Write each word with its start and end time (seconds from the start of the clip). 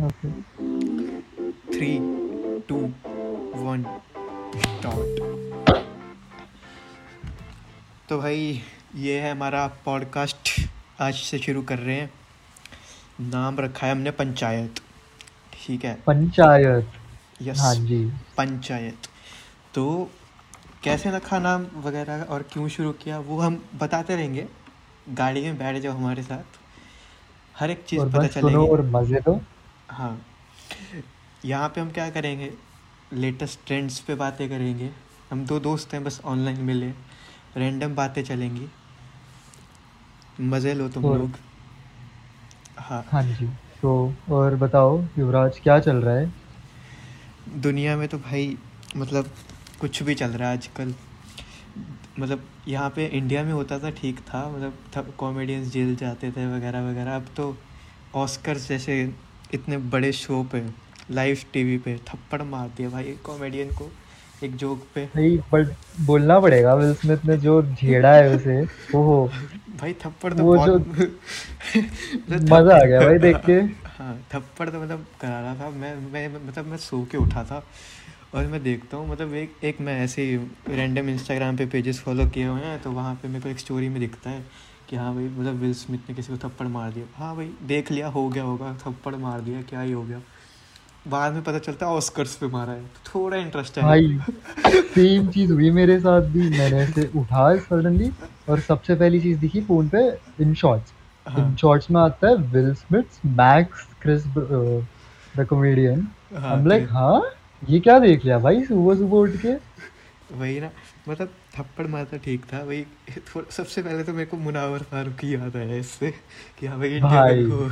Three 0.00 1.98
to 2.60 2.76
one 3.60 4.00
तो 8.08 8.18
भाई 8.18 8.62
ये 8.96 9.20
है 9.20 9.32
हमारा 9.32 9.66
पॉडकास्ट 9.84 10.68
आज 11.00 11.14
से 11.14 11.38
शुरू 11.38 11.62
कर 11.62 11.78
रहे 11.78 11.96
हैं। 11.96 12.10
नाम 13.20 13.58
रखा 13.58 13.86
है 13.86 13.92
हमने 13.92 14.10
पंचायत। 14.10 14.74
ठीक 15.52 15.84
है? 15.84 15.94
पंचायत। 15.94 16.92
यस 17.42 17.58
हाँ 17.58 17.74
जी। 17.74 18.12
पंचायत। 18.36 18.96
तो 19.74 20.10
कैसे 20.84 21.10
रखा 21.10 21.38
नाम 21.38 21.66
वगैरह 21.76 22.22
और 22.22 22.42
क्यों 22.42 22.68
शुरू 22.68 22.92
किया 22.92 23.18
वो 23.18 23.40
हम 23.40 23.64
बताते 23.80 24.16
रहेंगे। 24.16 24.46
गाड़ी 25.08 25.42
में 25.42 25.58
बैठ 25.58 25.76
जाओ 25.76 25.92
हमारे 25.92 26.22
साथ। 26.22 26.58
हर 27.58 27.70
एक 27.70 27.84
चीज़ 27.84 28.00
पता 28.00 28.26
चलेगी। 28.26 28.56
और 28.56 28.82
मज़े 28.82 29.18
लो। 29.18 29.40
हाँ। 29.90 30.26
यहाँ 31.44 31.68
पे 31.68 31.80
हम 31.80 31.90
क्या 31.90 32.10
करेंगे? 32.10 32.54
लेटेस्ट 33.12 33.60
ट्रेंड्स 33.66 34.00
पे 34.00 34.14
बातें 34.14 34.48
करेंगे। 34.48 34.90
हम 35.30 35.46
दो 35.46 35.60
दोस्त 35.60 35.94
हैं 35.94 36.04
बस 36.04 36.20
ऑनलाइन 36.24 36.60
मिले। 36.60 36.90
रैंडम 37.56 37.94
बातें 37.94 38.24
चलेंगी। 38.24 38.68
मज़े 40.40 40.74
लो 40.74 40.88
तुम 40.88 41.04
और- 41.04 41.18
लोग। 41.18 41.32
हाँ। 42.78 43.06
हाँ 43.12 43.22
जी। 43.22 43.46
तो 43.82 44.14
और 44.30 44.56
बताओ 44.56 45.04
युवराज 45.18 45.60
क्या 45.62 45.80
चल 45.80 45.96
रहा 45.96 46.14
है? 46.14 46.32
दुनिया 47.48 47.96
में 47.96 48.08
तो 48.08 48.18
भाई 48.18 48.58
मतलब 48.96 49.34
कुछ 49.80 50.02
भी 50.02 50.14
चल 50.14 50.30
रहा 50.30 50.48
है 50.48 50.56
आजकल। 50.56 50.94
मतलब 52.18 52.44
यहाँ 52.68 52.90
पे 52.90 53.06
इंडिया 53.06 53.42
में 53.42 53.52
होता 53.52 53.78
था 53.78 53.90
ठीक 53.90 54.20
था। 54.20 54.50
मतलब 54.50 55.14
कॉमेडियंस 55.18 55.68
जेल 55.68 55.96
जाते 55.96 56.32
थे 56.32 56.56
वगैरह 56.56 56.90
वगैरह। 56.90 57.16
अब 57.16 57.26
तो 57.36 57.58
ऑस्कर्स 58.14 58.68
जैसे 58.68 59.14
इतने 59.54 59.76
बड़े 59.94 60.12
शो 60.12 60.42
पे 60.52 60.62
लाइव 61.10 61.38
टीवी 61.52 61.78
पे 61.78 61.96
थप्पड़ 62.08 62.42
मार 62.42 62.68
दिया 62.76 62.88
भाई 62.88 63.04
कॉमेडियन 63.24 63.68
को 63.68 63.90
एक 64.44 64.56
जोक 64.56 64.84
पे। 64.94 65.04
भाई 65.06 65.36
बट 65.52 65.74
बोलना 66.00 66.38
पड़ेगा 66.40 66.74
विल 66.74 66.94
स्मिथ 66.94 67.24
ने 67.24 67.36
जो 67.36 67.62
झेड़ा 67.62 68.12
है 68.14 68.36
उसे 68.36 68.62
ओहो। 68.98 69.26
भाई 69.80 69.92
थप्पड़ 69.92 70.32
तो 70.32 70.44
वो 70.44 70.54
बहुत 70.56 70.68
जो- 70.68 71.08
मतलब 72.30 72.52
मज़ा 72.52 72.76
आ 72.76 72.84
गया 72.84 73.00
भाई 73.00 73.18
देख 73.18 73.36
के। 73.36 73.52
हाँ 73.98 74.26
थप्पड़ 74.34 74.68
तो 74.68 74.80
मतलब 74.82 75.06
करा 75.20 75.40
रहा 75.40 75.54
था। 75.54 75.70
मैं 75.70 75.94
मैं 76.12 76.28
मतलब 76.46 76.66
मैं 76.66 76.76
सो 76.76 77.04
के 77.10 77.18
उठा 77.18 77.44
था 77.44 77.64
और 78.34 78.46
मैं 78.46 78.62
देखता 78.62 78.96
हूँ 78.96 79.08
मतलब 79.08 79.34
एक 79.34 79.54
एक 79.64 79.80
मैं 79.80 80.00
ऐसे 80.04 80.24
रैंडम 80.68 81.08
इंस्टाग्राम 81.08 81.56
पे 81.56 81.66
पेजेस 81.66 82.00
फॉलो 82.00 82.26
किए 82.26 82.46
हुए 82.46 82.60
हैं 82.60 82.82
तो 82.82 82.90
वहाँ 82.92 83.14
पे 83.14 83.28
मेरे 83.28 83.40
को 83.40 83.48
एक 83.48 83.58
स्टोरी 83.58 83.88
में 83.88 84.00
दिखता 84.00 84.30
है। 84.30 84.44
कि 84.90 84.96
हाँ 84.96 85.14
भाई 85.14 85.24
मतलब 85.24 85.54
विल 85.54 85.72
स्मिथ 85.74 86.08
ने 86.08 86.14
किसी 86.14 86.32
को 86.32 86.48
थप्पड़ 86.48 86.66
मार 86.66 86.90
दिया। 86.92 87.06
हाँ 87.16 87.34
भाई 87.36 87.50
देख 87.66 87.90
लिया 87.92 88.08
हो 88.08 88.28
गया 88.28 88.42
होगा 88.44 88.72
थप्पड़ 88.80 89.14
मार 89.16 89.40
दिया 89.40 89.60
क्या 89.62 89.80
ही 89.80 89.92
हो 89.92 90.02
गया। 90.02 90.20
बाद 91.08 91.32
में 91.32 91.42
पता 91.42 91.58
चलता 91.58 91.86
है 91.86 91.92
ऑस्कर्स 91.92 92.34
पे 92.36 92.46
मारा 92.46 92.72
है। 92.72 92.82
तो 92.84 93.00
थोड़ा 93.08 93.36
इंटरेस्ट 93.36 93.78
है। 93.78 93.84
भाई 93.84 94.18
सेम 94.66 95.28
चीज़ 95.28 95.52
हुई 95.52 95.70
मेरे 95.70 95.98
साथ 96.00 96.22
भी। 96.32 96.48
मैंने 96.58 96.78
ऐसे 96.78 97.10
उठा 97.16 97.54
सडनली 97.58 98.10
और 98.48 98.60
सबसे 98.60 98.94
पहली 98.94 99.20
चीज़ 99.20 99.38
दिखी 99.38 99.60
फ़ोन 99.60 99.88
पे 99.88 100.02
इन 100.42 100.54
शॉर्ट्स 100.54 100.92
हाँ। 101.26 101.46
इन 101.46 101.54
शॉर्ट्स 101.56 101.90
में 101.90 102.00
आता 102.00 102.28
है 102.28 102.36
Will 102.52 102.72
Smith 102.74 103.24
max 103.26 103.86
Chris 104.02 104.26
the 104.26 105.46
comedian 105.50 106.06
हाँ 106.36 106.56
हम 106.56 106.66
लाइक 106.66 106.88
हाँ 106.90 107.22
ये 107.68 107.80
क्या 107.80 107.98
देख 107.98 108.24
लिया 108.24 108.38
भाई 108.38 108.64
सुबह 108.64 108.94
सुबह 108.96 109.16
उठ 109.18 109.36
के? 109.36 109.54
वही 110.32 110.60
ना 110.60 110.70
मतलब 111.08 111.34
थप्पड़ 111.58 111.86
मारता 111.86 112.16
ठीक 112.16 112.44
था 112.44 112.62
वही 112.62 112.82
थोड़ा 113.28 113.50
सबसे 113.50 113.82
पहले 113.82 114.04
तो 114.04 114.12
मेरे 114.12 114.26
को 114.26 114.36
मुनावर 114.36 114.82
फारूक 114.82 115.24
ही 115.24 115.34
याद 115.34 115.56
आया 115.56 115.76
इससे 115.76 116.10
कि 116.58 116.66
हाँ 116.66 116.78
भाई 116.78 116.88
इंडिया। 116.90 117.24
में 117.24 117.44
हो 117.44 117.70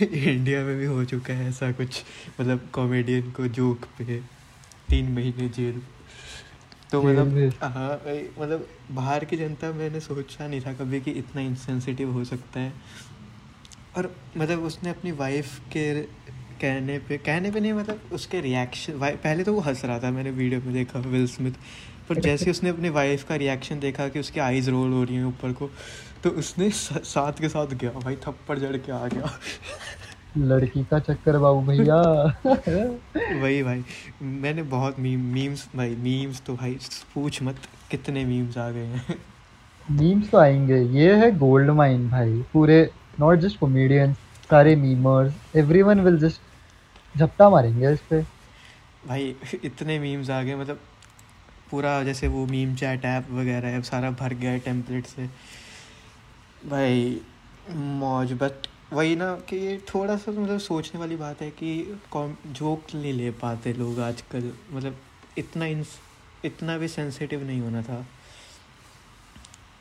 इंडिया 0.00 0.62
में 0.64 0.76
भी 0.78 0.86
हो 0.86 1.04
चुका 1.04 1.34
है 1.34 1.48
ऐसा 1.48 1.70
कुछ 1.72 2.02
मतलब 2.40 2.68
कॉमेडियन 2.72 3.30
को 3.30 3.46
जोक 3.48 3.84
पे 3.98 4.20
तीन 4.88 5.12
महीने 5.12 5.48
जेल। 5.48 5.82
तो 6.92 7.02
मतलब 7.02 7.52
हाँ 7.62 7.96
भाई 7.96 8.22
मतलब 8.38 8.68
बाहर 8.90 9.24
की 9.24 9.36
जनता 9.36 9.72
मैंने 9.72 10.00
सोचा 10.00 10.46
नहीं 10.48 10.60
था 10.60 10.72
कभी 10.72 11.00
कि 11.00 11.10
इतना 11.10 11.42
इंसेंसिटिव 11.42 12.12
हो 12.12 12.24
सकता 12.24 12.60
है। 12.60 12.72
और 13.96 14.14
मतलब 14.36 14.62
उसने 14.62 14.90
अपनी 14.90 15.10
वाइफ 15.12 15.58
के 15.76 15.84
कहने 16.60 16.98
पे 16.98 17.16
कहने 17.18 17.50
पे 17.50 17.60
नहीं 17.60 17.72
मतलब 17.72 18.00
उसके 18.12 18.40
रिएक्शन 18.40 18.92
पहले 19.02 19.44
तो 19.44 19.52
वो 19.52 19.60
हंस 19.60 19.84
रहा 19.84 19.98
था 19.98 20.10
मैंने 20.10 20.30
वीडियो 20.30 20.60
में 20.60 20.72
देखा 20.74 20.98
विल 20.98 21.26
स्मिथ 21.26 21.52
पर 22.08 22.20
जैसे 22.26 22.50
उसने 22.50 22.70
अपनी 22.70 22.88
वाइफ 22.88 23.24
का 23.28 23.34
रिएक्शन 23.34 23.80
देखा 23.80 24.08
कि 24.08 24.20
उसकी 24.20 24.40
आईज 24.40 24.68
रोल 24.68 24.92
हो 24.92 25.04
रही 25.04 25.16
हैं 25.16 25.24
ऊपर 25.24 25.52
को 25.52 25.70
तो 26.24 26.30
उसने 26.30 26.70
साथ 26.70 27.40
के 27.40 27.48
साथ 27.48 27.74
गया 27.74 27.90
भाई 27.90 28.16
थप्पड़ 28.16 28.58
जड़ 28.58 28.76
के 28.76 28.92
आ 28.92 29.06
गया। 29.06 29.30
लड़की 30.38 30.84
का 30.84 30.98
चक्कर 30.98 31.38
बाबू 31.38 31.60
भैया। 31.62 32.00
वही 33.42 33.62
भाई 33.62 33.84
मैंने 34.22 34.62
बहुत 34.62 35.00
मीम 35.00 35.20
मीम्स 35.34 35.68
भाई 35.76 35.94
मीम्स 35.96 36.42
तो 36.46 36.54
भाई 36.54 36.78
पूछ 37.14 37.42
मत 37.42 37.56
कितने 37.90 38.24
मीम्स 38.24 38.58
आ 38.58 38.70
गए 38.70 38.84
हैं। 38.84 39.18
मीम्स 39.90 40.30
तो 40.30 40.38
आएँगे 40.38 40.80
ये 40.98 41.14
है 41.14 41.30
गोल्ड 41.38 41.70
माइन 41.70 42.08
भाई 42.10 42.42
पूरे 42.52 42.90
नॉट 43.20 43.38
जस्ट 43.38 43.58
कॉमेडियंस 43.58 44.16
सारे 44.50 44.76
मीमर्स 44.76 45.56
एवरीवन 45.56 46.00
विल 46.00 46.18
जस्ट 46.18 46.40
झपटा 47.18 47.48
मारेंगे 47.50 47.92
इस 47.92 48.00
पे। 48.00 48.22
भाई 49.06 49.34
इतने 49.64 49.98
मीम्स 49.98 50.30
आ 50.30 50.42
गए 50.42 50.54
मतलब 50.54 50.80
पूरा 51.70 52.02
जैसे 52.02 52.28
वो 52.28 52.46
मीम 52.46 52.74
चैट 52.74 53.04
ऐप 53.04 53.30
वगैरह 53.30 53.68
है 53.68 53.82
सारा 53.82 54.10
भर 54.10 54.34
गया 54.34 54.50
है 54.50 54.58
टेम्पलेट 54.58 55.06
से। 55.06 55.26
भाई 56.68 57.20
मौज 57.70 58.32
बट 58.32 58.66
वही 58.92 59.16
ना 59.16 59.34
कि 59.48 59.56
ये 59.56 59.76
थोड़ा 59.94 60.16
सा 60.16 60.32
मतलब 60.32 60.58
सोचने 60.58 61.00
वाली 61.00 61.16
बात 61.16 61.42
है 61.42 61.50
कि 61.50 61.98
कॉम 62.10 62.34
जोक 62.46 62.94
नहीं 62.94 63.12
ले 63.12 63.30
पाते 63.30 63.72
लोग 63.72 64.00
आजकल। 64.00 64.52
मतलब 64.72 64.96
इतना 65.38 65.66
इंस 65.66 65.98
इतना 66.44 66.78
भी 66.78 66.88
सेंसिटिव 66.88 67.44
नहीं 67.44 67.60
होना 67.60 67.82
था। 67.82 68.06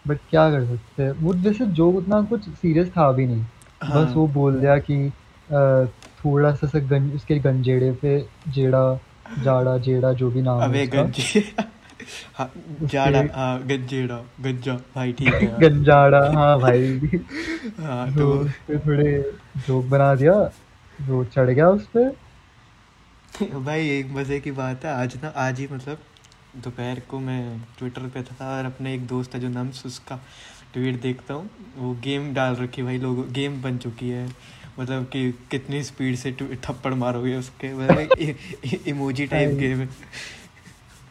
बट 0.07 0.19
क्या 0.29 0.49
कर 0.49 0.65
सकते 0.65 1.03
हैं? 1.03 1.11
वो 1.11 1.33
वैसे 1.33 1.65
जो 1.65 1.89
उतना 1.91 2.21
कुछ 2.21 2.49
सीरियस 2.49 2.89
था 2.89 3.11
भी 3.11 3.25
नहीं। 3.25 3.45
हाँ। 3.83 4.05
बस 4.05 4.13
वो 4.15 4.27
बोल 4.27 4.59
दिया 4.59 4.77
कि 4.77 5.07
अ, 5.51 5.87
थोड़ा 6.17 6.51
सा 6.55 6.67
सा 6.67 6.79
गं, 6.79 7.11
उसके 7.15 7.35
गंजेड़े 7.39 7.91
पे 8.01 8.19
जेड़ा 8.51 8.99
जाड़ा 9.43 9.77
जेड़ा 9.77 10.11
जो 10.13 10.29
भी 10.31 10.41
नाम 10.41 10.61
अबे 10.63 10.85
गंजे 10.87 11.39
हाँ 12.37 12.51
जाड़ा 12.83 13.19
हाँ 13.35 13.59
गंजेड़ा 13.67 14.17
गंजा 14.41 14.73
भाई 14.95 15.13
ठीक 15.13 15.33
है। 15.33 15.47
गंजाड़ा 15.59 16.19
हाँ 16.33 16.59
भाई। 16.59 16.97
हाँ 17.79 18.07
तो 18.17 18.43
तो 18.67 18.77
थोड़े 18.79 19.11
जोक 19.67 19.85
बना 19.85 20.13
दिया 20.15 20.33
वो 20.99 21.23
चढ़ 21.25 21.49
गया 21.49 21.69
उस 21.69 21.87
पे। 21.95 22.05
भाई 23.65 23.89
एक 23.89 24.11
मज़े 24.11 24.39
की 24.39 24.51
बात 24.51 24.85
है 24.85 24.91
आज 24.91 25.15
ना 25.23 25.27
आज 25.37 25.59
ही 25.59 25.67
मतलब 25.71 25.97
दोपहर 26.63 26.99
को 27.09 27.19
मैं 27.19 27.41
ट्विटर 27.79 28.07
पे 28.13 28.21
था 28.23 28.57
और 28.57 28.65
अपने 28.65 28.93
एक 28.93 29.05
दोस्त 29.07 29.33
है 29.35 29.39
जो 29.39 29.49
नम्स 29.49 29.85
उसका 29.85 30.19
ट्वीट 30.73 31.01
देखता 31.01 31.33
हूँ। 31.33 31.49
वो 31.77 31.93
गेम 32.03 32.33
डाल 32.33 32.55
रखी 32.55 32.83
भाई 32.83 32.97
लोगों 32.97 33.25
गेम 33.33 33.61
बन 33.61 33.77
चुकी 33.77 34.09
है। 34.09 34.27
मतलब 34.79 35.05
कि 35.05 35.31
कितनी 35.51 35.81
स्पीड 35.83 36.15
से 36.15 36.31
थप्पड़ 36.63 36.93
मारोगे 36.93 37.35
उसके 37.35 37.73
मतलब 37.73 38.87
इमोजी 38.87 39.25
टाइप 39.27 39.57
गेम 39.59 39.79
है 39.79 39.87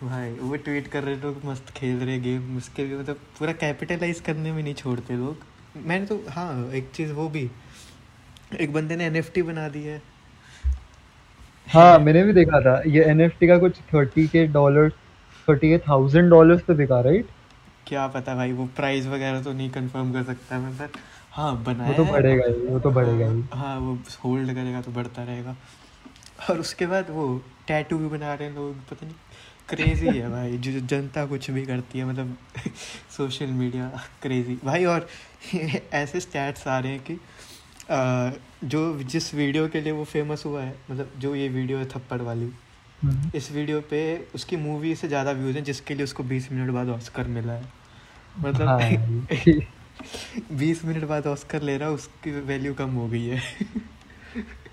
भाई। 0.02 0.30
वो 0.30 0.56
ट्वीट 0.56 0.88
कर 0.88 1.02
रहे 1.02 1.16
लोग 1.16 1.40
मस्त 1.44 1.70
खेल 1.76 1.96
रहे 1.98 2.18
गेम 2.20 2.56
उसके 2.56 2.84
भी 2.84 2.96
मतलब 2.96 3.20
पूरा 3.38 3.52
कैपिटलाइज 3.62 4.20
करने 4.20 4.52
में 4.52 4.62
नहीं 4.62 4.74
छोड़ते 4.74 5.14
लोग। 5.16 5.44
मैंने 5.86 6.06
तो 6.06 6.20
हाँ 6.28 6.70
एक 6.72 6.90
चीज़ 6.94 7.12
वो 7.12 7.28
भी। 7.28 7.50
एक 8.60 8.72
बंदे 8.72 8.96
ने 8.96 9.06
एनएफटी 9.06 9.42
बना 9.42 9.68
दी 9.68 9.82
है। 9.82 10.00
हाँ 11.68 11.98
मैंने 11.98 12.22
भी 12.22 12.32
देखा 12.32 12.60
था। 12.60 12.80
ये 12.86 13.04
एनएफटी 13.04 13.46
का 13.46 13.58
कुछ 13.58 13.78
थर्टी 13.94 14.26
के 14.26 14.46
डॉलर 14.48 14.90
थर्टी 15.48 15.68
के 15.68 15.78
थाउज़ेंड 15.78 16.30
डॉलर्स 16.30 16.62
पे 16.62 16.74
बिका 16.74 17.00
राइट 17.00 17.28
क्या 17.86 18.06
पता 18.06 18.34
भाई 18.34 18.52
वो 18.52 18.66
प्राइस 18.76 19.06
वगैरह 19.06 19.42
तो 19.42 19.52
नहीं 19.52 19.70
कंफर्म 19.70 20.12
कर 20.12 20.22
सकता 20.24 20.58
मैं 20.58 20.76
बट 20.78 20.96
हाँ 21.36 21.56
बनाया 21.64 21.90
वो 21.90 22.04
तो 22.04 22.12
बढ़ेगा 22.12 22.44
ही 22.46 22.66
वो 22.66 22.78
तो 22.80 22.90
बढ़ेगा 22.90 23.26
ही। 23.26 23.42
हाँ 23.42 23.58
हाँ, 23.58 23.78
वो 23.78 23.98
होल्ड 24.24 24.54
करेगा 24.54 24.80
तो 24.80 24.90
बढ़ता 24.92 25.22
रहेगा। 25.22 25.56
और 26.50 26.60
उसके 26.60 26.86
बाद 26.86 27.10
वो 27.10 27.26
टैटू 27.68 27.98
भी 27.98 28.08
बना 28.08 28.34
रहे 28.34 28.48
हैं 28.48 28.54
लोग 28.54 28.74
पता 28.90 29.06
नहीं 29.06 29.14
क्रेजी 29.68 30.06
है 30.06 30.30
भाई। 30.30 30.58
जो 30.58 30.80
जनता 30.86 31.24
कुछ 31.26 31.50
भी 31.50 31.64
करती 31.66 31.98
है 31.98 32.04
मतलब 32.04 32.36
सोशल 33.16 33.46
मीडिया 33.46 33.88
क्रेजी 34.22 34.58
भाई 34.64 34.84
और 34.84 35.08
ऐसे 35.94 36.20
स्टैट्स 36.20 36.66
आ 36.68 36.78
रहे 36.78 36.92
हैं 36.92 37.00
कि 37.00 37.14
अ, 37.90 38.32
जो 38.64 38.98
जिस 39.04 39.34
वीडियो 39.34 39.68
के 39.68 39.80
लिए 39.80 39.92
वो 39.92 40.04
फ़ेमस 40.04 40.42
हुआ 40.46 40.62
है 40.62 40.74
मतलब 40.90 41.10
जो 41.18 41.34
ये 41.34 41.48
वीडियो 41.48 41.78
है 41.78 41.84
थप्पड़ 41.88 42.20
वाली 42.22 42.50
हम्म। 43.02 43.30
इस 43.34 43.50
वीडियो 43.52 43.80
पे 43.80 44.00
उसकी 44.34 44.56
मूवी 44.56 44.94
से 44.96 45.08
ज़्यादा 45.08 45.32
व्यूज़ 45.32 45.56
हैं 45.56 45.64
जिसके 45.64 45.94
लिए 45.94 46.04
उसको 46.04 46.22
20 46.24 46.50
मिनट 46.52 46.70
बाद 46.70 46.88
ऑस्कर 46.88 47.26
मिला 47.28 47.52
है। 47.52 47.64
मतलब 48.38 49.28
20 50.58 50.84
मिनट 50.84 51.04
बाद 51.04 51.26
ऑस्कर 51.26 51.62
ले 51.62 51.76
रहा 51.78 51.88
उसकी 51.90 52.30
वैल्यू 52.46 52.74
कम 52.74 52.90
हो 52.90 53.08
गई 53.08 53.26
है। 53.26 53.42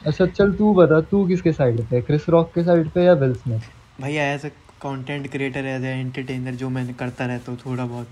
अच्छा 0.07 0.25
चल 0.25 0.53
तू 0.53 0.73
बता 0.73 0.99
तू 1.01 1.25
किसके 1.27 1.51
साइड 1.53 1.81
पे 1.81 2.01
क्रिस 2.01 2.29
रॉक 2.29 2.51
के 2.55 2.63
साइड 2.63 2.89
पे 2.89 3.03
या 3.03 3.13
विल 3.13 3.33
स्मिथ 3.33 3.69
भाई 4.01 4.15
as 4.15 4.45
a 4.45 4.49
content 4.81 5.31
creator 5.31 5.65
as 5.65 5.83
a 5.83 5.93
entertainer 5.99 6.55
जो 6.55 6.69
मैं 6.69 6.93
करता 6.93 7.25
रहता 7.25 7.51
हूँ 7.51 7.59
थोड़ा 7.65 7.85
बहुत 7.85 8.09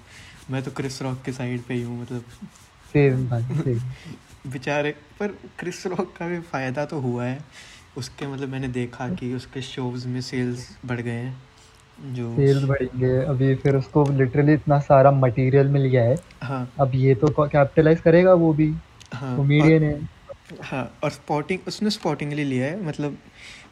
मैं 0.51 0.63
तो 0.63 0.71
क्रिस 0.71 1.01
रॉक 1.01 1.21
के 1.25 1.31
साइड 1.31 1.61
पे 1.61 1.73
ही 1.73 1.81
हूँ 1.81 2.01
मतलब। 2.01 2.23
सेम 2.93 3.27
भाई 3.29 3.43
सेम 3.55 3.79
बेचारे 4.51 4.91
पर 5.19 5.27
क्रिस 5.59 5.85
रॉक 5.87 6.13
का 6.17 6.27
भी 6.27 6.39
फ़ायदा 6.39 6.85
तो 6.85 6.99
हुआ 6.99 7.25
है। 7.25 7.43
उसके 7.97 8.27
मतलब 8.27 8.49
मैंने 8.49 8.67
देखा 8.67 9.07
कि 9.09 9.33
उसके 9.33 9.61
शोज़ 9.61 10.07
में 10.07 10.21
सेल्स 10.21 10.67
बढ़ 10.85 11.01
गए 11.01 11.11
हैं। 11.11 11.35
सेल्स 12.01 12.63
बढ़ेंगे 12.63 13.15
अभी 13.25 13.55
फिर 13.55 13.75
उसको 13.75 14.05
लिटरली 14.11 14.53
इतना 14.53 14.79
सारा 14.79 15.11
मटेरियल 15.11 15.67
मिल 15.67 15.85
गया 15.85 16.03
है। 16.03 16.15
हाँ। 16.43 16.73
अब 16.79 16.91
ये 16.95 17.15
तो 17.15 17.27
कैपिटलाइज 17.39 18.01
करेगा 18.01 18.33
वो 18.33 18.53
भी। 18.53 18.73
हाँ 19.13 19.35
कॉमेडियन 19.37 19.83
है 19.83 20.09
हाँ 20.61 20.99
और 21.03 21.09
स्पॉटिंग 21.09 21.59
उसने 21.67 21.89
स्पॉटिंग 21.89 22.33
लिए 22.33 22.45
लिया 22.45 22.65
है 22.65 22.85
मतलब 22.85 23.17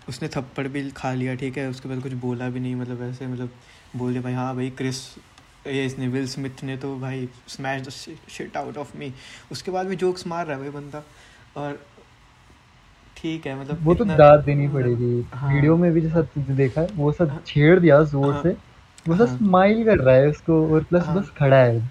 उसने 0.10 0.28
थप्पड़ 0.28 0.68
भी 0.68 0.90
खा 0.92 1.14
लिया 1.14 1.36
ठीक 1.36 1.58
है 1.58 1.70
उसके 1.70 1.90
बाद 1.90 2.02
कुछ 2.02 2.14
बोला 2.14 2.50
भी 2.50 2.60
नहीं 2.60 2.76
मतलब 2.76 3.02
ऐसे 3.02 3.28
मतलब 3.28 3.50
बोले 3.96 4.20
भाई 4.20 4.34
हाँ 4.34 4.56
भाई 4.56 4.70
क्रिस 4.70 5.02
ये 5.68 5.86
इसने 5.86 6.08
विल 6.08 6.28
स्मिथ 6.28 6.64
ने 6.64 6.78
तो 6.78 6.96
भाई 7.00 7.30
smash 7.48 7.82
the 7.82 7.90
shit 8.30 8.58
out 8.58 8.78
of 8.78 8.98
me 8.98 9.14
उसके 9.52 9.72
बाद 9.72 9.88
भी 9.88 9.96
जोक्स 9.96 10.28
मार 10.28 10.46
रहा 10.46 10.58
है 10.58 10.62
भाई 10.62 10.82
बंदा 10.82 11.04
और 11.58 11.80
ठीक 13.22 13.46
है 13.48 13.60
मतलब 13.60 13.84
वो 13.84 13.96
तो 13.96 14.06
दाद 14.06 14.44
देनी 14.44 14.68
पड़ेगी 14.68 15.26
हाँ। 15.34 15.54
वीडियो 15.54 15.78
में 15.78 15.92
भी 15.92 16.02
जैसा 16.02 16.22
तुझे 16.34 16.54
देखा 16.54 16.82
है 16.82 16.88
वो 16.96 17.12
सब 17.12 17.30
हाँ। 17.30 17.44
छेड़ 17.48 17.80
दिया 17.80 18.02
ज़ोर 18.06 18.34
हाँ। 18.34 18.42
से 18.44 18.56
वो 19.08 19.16
सब 19.16 19.28
हाँ। 19.28 19.38
स्माइल 19.38 19.84
कर 19.86 19.98
रहा 19.98 20.16
है 20.16 20.28
उसको 20.28 20.66
और 20.74 20.84
प्लस 20.84 21.04
हाँ। 21.06 21.16
बस 21.16 21.32
खड़ा 21.38 21.58
है 21.58 21.82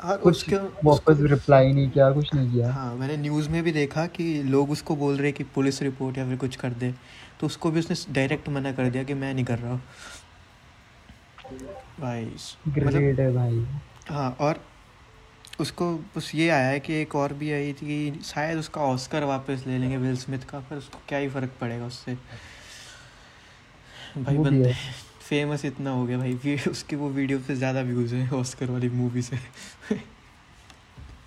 और 0.00 0.16
कुछ 0.18 0.36
उसके 0.36 0.56
वापस 0.84 1.20
रिप्लाई 1.20 1.72
नहीं 1.72 1.90
किया 1.90 2.10
कुछ 2.10 2.34
नहीं 2.34 2.50
किया 2.52 2.72
हाँ 2.72 2.94
मैंने 2.94 3.16
न्यूज़ 3.16 3.48
में 3.48 3.62
भी 3.62 3.72
देखा 3.72 4.06
कि 4.06 4.42
लोग 4.42 4.70
उसको 4.70 4.96
बोल 4.96 5.16
रहे 5.16 5.32
कि 5.32 5.44
पुलिस 5.54 5.82
रिपोर्ट 5.82 6.18
या 6.18 6.26
फिर 6.28 6.36
कुछ 6.36 6.56
कर 6.56 6.72
दे 6.74 6.92
तो 7.40 7.46
उसको 7.46 7.70
भी 7.70 7.80
उसने 7.80 7.96
डायरेक्ट 8.14 8.48
मना 8.48 8.72
कर 8.72 8.90
दिया 8.90 9.02
कि 9.04 9.14
मैं 9.14 9.32
नहीं 9.34 9.44
कर 9.44 9.58
रहा 9.58 9.72
हूँ 9.72 9.80
भाई 12.00 12.24
मतलब 12.78 13.20
है 13.20 13.32
भाई 13.34 13.66
हाँ 14.08 14.30
और 14.40 14.60
उसको 15.60 15.92
बस 16.16 16.30
ये 16.34 16.48
आया 16.50 16.68
है 16.68 16.80
कि 16.80 16.94
एक 16.94 17.14
और 17.16 17.32
भी 17.34 17.52
आई 17.52 17.72
थी 17.72 17.86
कि 17.86 18.22
शायद 18.24 18.58
उसका 18.58 18.80
ऑस्कर 18.82 19.24
वापस 19.24 19.64
ले 19.66 19.78
लेंगे 19.78 19.96
विल 19.96 20.16
स्मिथ 20.16 20.44
का 20.50 20.58
पर 20.60 20.76
उसको 20.76 20.98
क्या 21.08 21.18
ही 21.18 21.28
फ़र्क 21.28 21.50
पड़ेगा 21.60 21.86
उससे। 21.86 22.14
भाई 24.16 24.36
बंदे 24.38 24.72
फ़ेमस 25.20 25.64
इतना 25.64 25.90
हो 25.90 26.04
गया 26.06 26.18
भाई 26.18 26.58
उसकी 26.68 26.96
वो 26.96 27.08
वीडियो 27.10 27.38
पे 27.38 27.54
ज़्यादा 27.54 27.80
व्यूज़ 27.82 28.14
हैं 28.14 28.30
ऑस्कर 28.32 28.70
वाली 28.70 28.88
मूवी 28.90 29.22
से। 29.22 29.36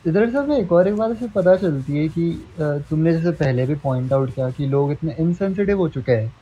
इधर 0.08 0.46
में 0.48 0.58
एक 0.58 0.72
और 0.72 0.88
एक 0.88 0.96
बात 0.96 1.12
ऐसे 1.12 1.28
पता 1.30 1.56
चलती 1.58 1.98
है 1.98 2.08
कि 2.10 2.32
तुमने 2.60 3.12
जैसे 3.14 3.32
पहले 3.34 3.66
भी 3.66 3.76
पॉइंट 3.78 4.14
आउट 4.14 4.34
किया 4.36 4.50
कि 4.52 4.68
लोग 4.68 4.92
इतने 4.92 5.16
इनसेंसिटिव 5.20 5.78
हो 5.78 5.88
चुके 5.90 6.12
हैं। 6.12 6.34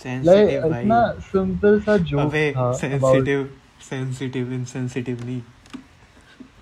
सेंसिटिव 0.00 0.68
भाई। 0.68 0.82
इतना 0.82 1.00
सिंपल 1.22 1.80
सा 1.80 1.96
जोक 1.98 2.34
था 2.56 2.72
सेंसिटिव 2.74 3.48
सेंसिटिव 3.90 4.52
इनसेंसिटिव 4.52 5.24
नहीं। 5.24 5.40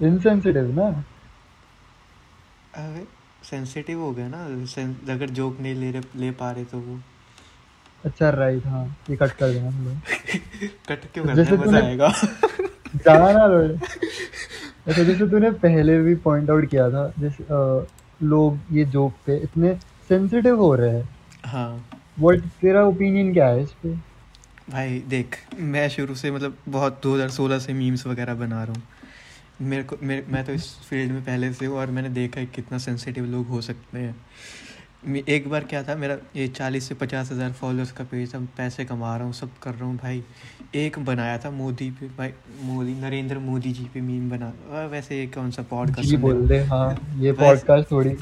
इनसेंसिटिव 0.03 0.75
ना। 0.79 0.89
अबे 2.75 3.05
सेंसिटिव 3.51 4.01
हो 4.01 4.11
गया 4.13 4.29
ना। 4.29 4.45
अगर 5.15 5.31
जोक 5.31 5.61
नहीं 5.61 5.75
ले 5.75 6.01
ले 6.17 6.31
पा 6.41 6.51
रहे 6.51 6.65
तो 6.65 6.79
वो। 6.79 6.99
अच्छा 8.05 8.31
राइट 8.31 8.67
हाँ 8.67 8.85
ये 9.11 9.17
कट 9.17 9.31
कर 9.33 9.53
देना 9.53 9.71
थोड़ा 9.71 10.01
कट 10.89 11.07
क्यों 11.15 11.25
करना 11.27 11.43
है? 11.43 11.57
मज़ा 11.59 11.79
आएगा। 11.79 12.09
जाना 13.07 13.31
ना 13.33 13.47
लो 13.47 13.63
अच्छा 14.87 15.03
जैसे 15.03 15.27
तूने 15.27 15.51
पहले 15.63 15.99
भी 16.03 16.15
पॉइंट 16.25 16.51
आउट 16.51 16.69
किया 16.71 16.89
था 16.91 17.13
जैसे 17.19 17.45
लोग 18.21 18.59
ये 18.73 18.85
जोक 18.85 19.13
पे 19.27 19.37
इतने 19.37 19.75
सेंसिटिव 20.09 20.61
हो 20.61 20.75
रहे 20.75 20.91
हैं। 20.91 21.09
हाँ। 21.45 21.69
व्हाट 22.19 22.43
तेरा 22.61 22.85
ओपिनियन 22.85 23.33
क्या 23.33 23.47
है 23.49 23.63
इस 23.63 23.71
पे? 23.83 23.95
भाई 24.71 24.99
देख 25.09 25.37
मैं 25.73 25.89
शुरू 25.89 26.15
से 26.15 26.31
मतलब 26.31 26.57
बहुत 26.69 27.01
2016 27.03 27.59
से 27.59 27.73
मीम्स 27.73 28.07
वगैरह 28.07 28.35
बना 28.35 28.63
रहा 28.65 28.73
हूँ। 28.73 28.83
मेरे 29.61 29.83
को 29.83 29.97
मेरे 30.03 30.25
मैं 30.29 30.45
तो 30.45 30.53
इस 30.53 30.69
फ़ील्ड 30.81 31.13
में 31.13 31.23
पहले 31.25 31.53
से 31.53 31.67
हूँ 31.67 31.77
और 31.79 31.91
मैंने 31.91 32.09
देखा 32.11 32.41
है 32.41 32.47
कितना 32.47 32.79
सेंसिटिव 32.79 33.25
लोग 33.25 33.47
हो 33.47 33.61
सकते 33.63 33.99
हैं। 33.99 34.15
एक 35.29 35.49
बार 35.51 35.65
क्या 35.65 35.83
था 35.83 35.95
मेरा 35.97 36.17
ये 36.37 36.47
चालीस 36.49 36.89
से 36.89 36.95
पचास 36.95 37.31
हज़ार 37.33 37.53
फॉलोअर्स 37.53 37.93
का 37.93 38.05
पेज 38.05 38.35
था 38.35 38.39
पैसे 38.57 38.85
कमा 38.85 39.17
रहा 39.17 39.25
हूँ 39.25 39.33
सब 39.35 39.59
कर 39.63 39.75
रहा 39.75 39.85
हूँ 39.85 39.97
भाई। 39.97 40.23
एक 40.75 40.99
बनाया 41.01 41.39
था 41.39 41.51
मोदी 41.53 41.91
पे 41.91 42.09
भाई 42.09 42.33
मोदी 42.63 42.95
नरेंद्र 42.95 43.39
मोदी 43.39 43.73
जी 43.73 43.85
पे 43.95 44.01
मीम 44.01 44.29
बना 44.31 44.87
वैसे 44.87 45.19
ये 45.19 45.27
कौन 45.29 45.51
सा 45.51 45.63
पॉडकास्ट 45.71 46.15
बोल 46.19 46.47
दे 46.49 46.59
हाँ 46.65 47.15
ये 47.19 47.33
पॉडकास्ट 47.35 47.91
थोड़ी। 47.91 48.17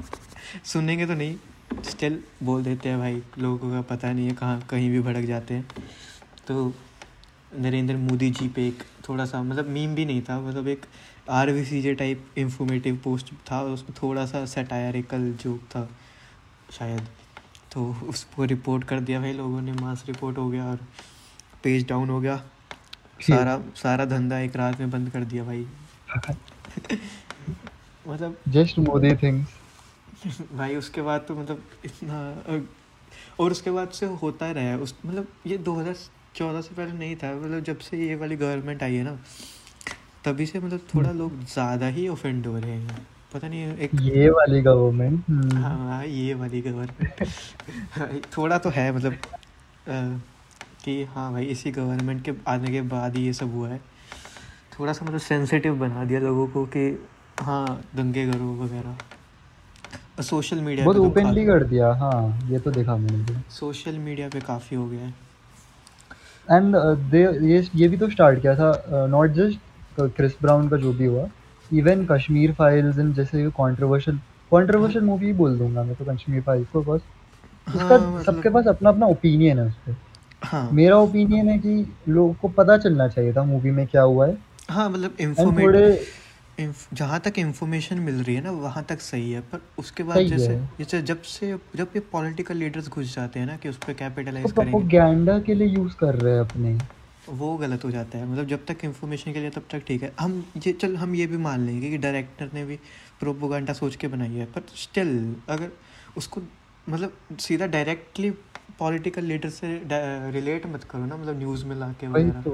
सुनेंगे 0.65 1.07
तो 1.07 1.15
नहीं 1.15 1.37
स्टिल 1.85 2.23
बोल 2.43 2.63
देते 2.65 2.89
हैं 2.89 2.99
भाई 2.99 3.23
लोगों 3.39 3.71
का 3.71 3.81
पता 3.89 4.13
नहीं 4.13 4.27
है 4.27 4.35
कहाँ 4.35 4.61
कहीं 4.71 4.91
भी 4.91 5.01
भड़क 5.01 5.25
जाते 5.27 5.55
हैं। 5.55 5.67
तो 6.49 6.73
नरेंद्र 7.59 7.97
मोदी 7.97 8.31
जी 8.31 8.49
पे 8.49 8.67
एक 8.69 8.83
थोड़ा 9.09 9.25
सा 9.25 9.43
मतलब 9.43 9.69
मीम 9.69 9.95
भी 9.95 10.05
नहीं 10.05 10.23
था 10.23 10.39
मतलब 10.41 10.69
एक 10.69 10.87
R 11.29 11.51
V 11.51 11.65
C 11.65 11.83
J 11.83 11.95
type 11.95 12.27
informative 12.39 12.97
post 13.05 13.33
था 13.51 13.63
उसमें 13.63 13.93
थोड़ा 14.03 14.27
सा 14.27 14.45
सटायरिकल 14.47 15.33
जोक 15.33 15.61
था 15.61 15.89
शायद। 16.71 17.09
तो 17.73 17.97
उसको 18.09 18.45
रिपोर्ट 18.45 18.85
कर 18.85 19.01
दिया 19.01 19.21
भाई 19.21 19.33
लोगों 19.33 19.63
ने 19.63 19.73
मास 19.73 20.05
रिपोर्ट 20.07 20.39
हो 20.39 20.51
गया 20.51 20.65
और 20.65 20.79
पेज 21.65 21.89
डाउन 21.89 22.11
हो 22.11 22.21
गया। 22.21 22.37
सारा 23.21 23.63
सारा 23.77 24.05
धंधा 24.05 24.39
एक 24.39 24.57
रात 24.57 24.81
में 24.81 24.91
बंद 24.91 25.11
कर 25.11 25.25
दिया 25.25 25.45
भाई। 25.45 25.67
मतलब 28.09 28.37
जस्ट 28.49 28.79
मोदी 28.79 29.17
थिंग्स 29.17 29.47
भाई 30.53 30.77
उसके 30.77 31.03
बाद 31.03 31.25
तो 31.29 31.35
मतलब 31.37 31.65
इतना 31.85 32.63
और 33.41 33.53
उसके 33.53 33.71
बाद 33.71 33.89
से 33.89 34.07
होता 34.07 34.51
रहा 34.51 34.65
है। 34.65 34.79
उस 34.79 34.95
मतलब 35.07 35.29
ये 35.47 35.59
2014 35.59 36.63
से 36.63 36.75
पहले 36.75 36.93
नहीं 36.93 37.17
था 37.17 37.35
मतलब 37.35 37.61
जब 37.61 37.79
से 37.79 38.07
ये 38.09 38.15
वाली 38.15 38.37
गवर्नमेंट 38.37 38.83
आई 38.83 38.95
है 38.95 39.05
ना 39.05 39.19
तभी 40.25 40.47
से 40.47 40.61
मतलब 40.61 40.87
थोड़ा 40.95 41.11
लोग 41.13 41.33
ज़्यादा 41.45 41.87
ही 41.87 42.07
ऑफेंड 42.09 42.47
हो 42.47 42.57
रहे 42.59 42.73
हैं। 42.73 43.07
पता 43.35 43.49
नहीं 43.49 43.75
एक 43.77 43.91
ये 43.95 44.29
वाली 44.31 44.61
गवर्नमेंट 44.63 45.25
हाँ 45.31 45.79
हाँ, 45.79 46.05
ये 46.05 46.35
वाली 46.35 46.61
गवर्नमेंट 46.63 48.25
थोड़ा 48.37 48.59
तो 48.59 48.71
है 48.71 48.91
मतलब 48.97 49.13
अ, 49.13 50.21
कि 50.85 51.03
हाँ 51.05 51.33
भाई 51.33 51.45
इसी 51.47 51.71
गवर्नमेंट 51.71 52.25
के 52.25 52.33
आने 52.49 52.71
के 52.73 52.81
बाद 52.89 53.17
ही 53.17 53.25
ये 53.27 53.33
सब 53.33 53.53
हुआ 53.55 53.69
है। 53.69 53.81
थोड़ा 54.79 54.93
सा 54.93 55.05
मतलब 55.07 55.21
सेंसिटिव 55.21 55.75
बना 55.79 56.05
दिया 56.05 56.21
लोगों 56.21 56.47
को 56.47 56.65
कि 56.67 56.87
हाँ 57.41 57.67
दंगे 57.97 58.27
करो 58.27 58.53
वगैरह। 58.63 58.97
और 60.19 60.23
सोशल 60.25 60.61
मीडिया 60.61 60.85
बहुत 60.85 60.97
तो 60.97 61.05
ओपनली 61.05 61.45
कर 61.47 61.65
दिया 61.65 61.93
हाँ 62.01 62.49
ये 62.51 62.59
तो 62.59 62.71
देखा 62.71 62.97
मैंने 62.97 63.41
सोशल 63.51 63.99
मीडिया 63.99 64.29
पे 64.29 64.41
काफ़ी 64.41 64.77
हो 64.77 64.87
गया 64.89 65.01
है। 65.01 65.15
एंड 66.49 66.77
दे 67.11 67.23
ये 67.53 67.63
ये 67.75 67.89
भी 67.89 67.97
तो 67.97 68.09
स्टार्ट 68.11 68.41
किया 68.43 68.55
था 68.55 69.07
नॉट 69.11 69.31
जस्ट 69.33 69.59
क्रिस 70.01 70.33
ब्राउन 70.43 70.69
का 70.69 70.77
जो 70.77 70.93
भी 70.93 71.05
हुआ 71.05 71.29
इवन 71.73 72.07
कश्मीर 72.07 72.53
फाइल्स 72.53 72.99
एंड 72.99 73.15
जैसे 73.15 73.51
कंट्रोवर्शियल 73.51 74.17
कंट्रोवर्शियल 74.53 75.05
मूवी 75.05 75.33
बोल 75.33 75.59
दूँगा 75.59 75.83
मैं 75.83 75.95
तो 75.95 76.05
कश्मीर 76.05 76.43
फाइल्स 76.43 76.69
को 76.69 76.83
बस 76.83 77.01
उसका 77.69 77.85
हाँ, 77.85 77.99
मतलब- 77.99 78.25
सबके 78.27 78.49
पास 78.49 78.67
अपना 78.67 78.91
अपना 78.91 79.07
ओपिनियन 79.07 79.59
है 79.59 79.67
उस 79.67 79.75
पर 79.75 79.97
हाँ। 80.43 80.71
मेरा 80.73 80.97
ओपिनियन 80.97 81.49
है 81.49 81.59
कि 81.59 81.95
लोगों 82.09 82.35
को 82.35 82.49
पता 82.49 82.79
चलना 82.79 83.09
चाहिए 83.09 83.33
था 83.33 83.43
मूवी 83.45 83.71
में 83.71 83.87
क्या 83.87 84.03
हुआ 84.03 84.27
है। 84.27 84.39
हाँ 84.71 84.91
मतलब 84.91 85.35
थोड़े 85.39 86.07
जहाँ 86.93 87.21
तक 87.21 87.33
इन्फॉर्मेशन 87.39 87.99
मिल 87.99 88.15
रही 88.15 88.35
है 88.35 88.43
ना 88.45 88.51
वहाँ 88.51 88.85
तक 88.89 89.01
सही 89.01 89.33
है 89.33 89.41
पर 89.41 89.61
उसके 89.79 90.03
बाद 90.03 90.19
जैसे 90.19 90.57
जैसे 90.79 91.03
जब 91.03 91.23
से 91.23 91.59
जब 91.77 91.87
ये 91.97 92.01
पॉलिटिकल 92.01 92.57
लीडर्स 92.57 92.89
घुस 92.89 93.15
जाते 93.17 93.41
हैं 93.41 93.47
ना 93.47 93.57
कि 93.57 93.69
उस 93.69 93.77
पर 93.77 93.93
कैपिटलाइज 93.93 94.47
तो 94.47 94.53
करेंगे। 94.53 94.71
प्रोपोगंडा 94.71 95.39
के 95.39 95.55
लिए 95.55 95.69
यूज़ 95.69 95.95
कर 95.95 96.15
रहे 96.15 96.33
हैं 96.33 96.41
अपने। 96.41 96.79
वो 97.29 97.57
गलत 97.57 97.85
हो 97.85 97.91
जाता 97.91 98.19
है। 98.19 98.27
मतलब 98.29 98.47
जब 98.47 98.65
तक 98.67 98.85
इंफॉर्मेशन 98.85 99.33
के 99.33 99.41
लिए 99.41 99.51
तब 99.51 99.65
तक 99.71 99.83
ठीक 99.87 100.03
है। 100.03 100.13
हम 100.21 100.45
ये 100.57 100.73
चल 100.73 100.97
हम 100.97 101.15
ये 101.15 101.27
भी 101.27 101.37
मान 101.37 101.61
लेंगे 101.61 101.91
कि 101.91 101.99
डायरेक्टर 101.99 102.51
ने 102.55 102.65
भी 102.65 102.77
प्रोपोगंडा 103.21 103.73
सोच 103.73 103.97
के 103.97 104.09
बनाई 104.09 104.35
है 104.35 104.47
पर 104.47 104.63
स्टिल 104.77 105.15
अगर 105.49 105.71
उसको 106.17 106.41
मतलब 106.89 107.17
सीधा 107.41 107.67
डायरेक्टली 107.67 108.31
पॉलिटिकल 108.79 109.25
लीडर 109.25 109.49
से 109.51 109.69
रिलेट 110.33 110.67
मत 110.67 110.85
करो 110.85 111.05
ना 111.07 111.17
मतलब 111.17 111.39
न्यूज़ 111.39 111.65
में 111.65 111.77
ला 111.77 111.93
के 111.93 112.07
वगैरह। 112.07 112.43
तो 112.43 112.51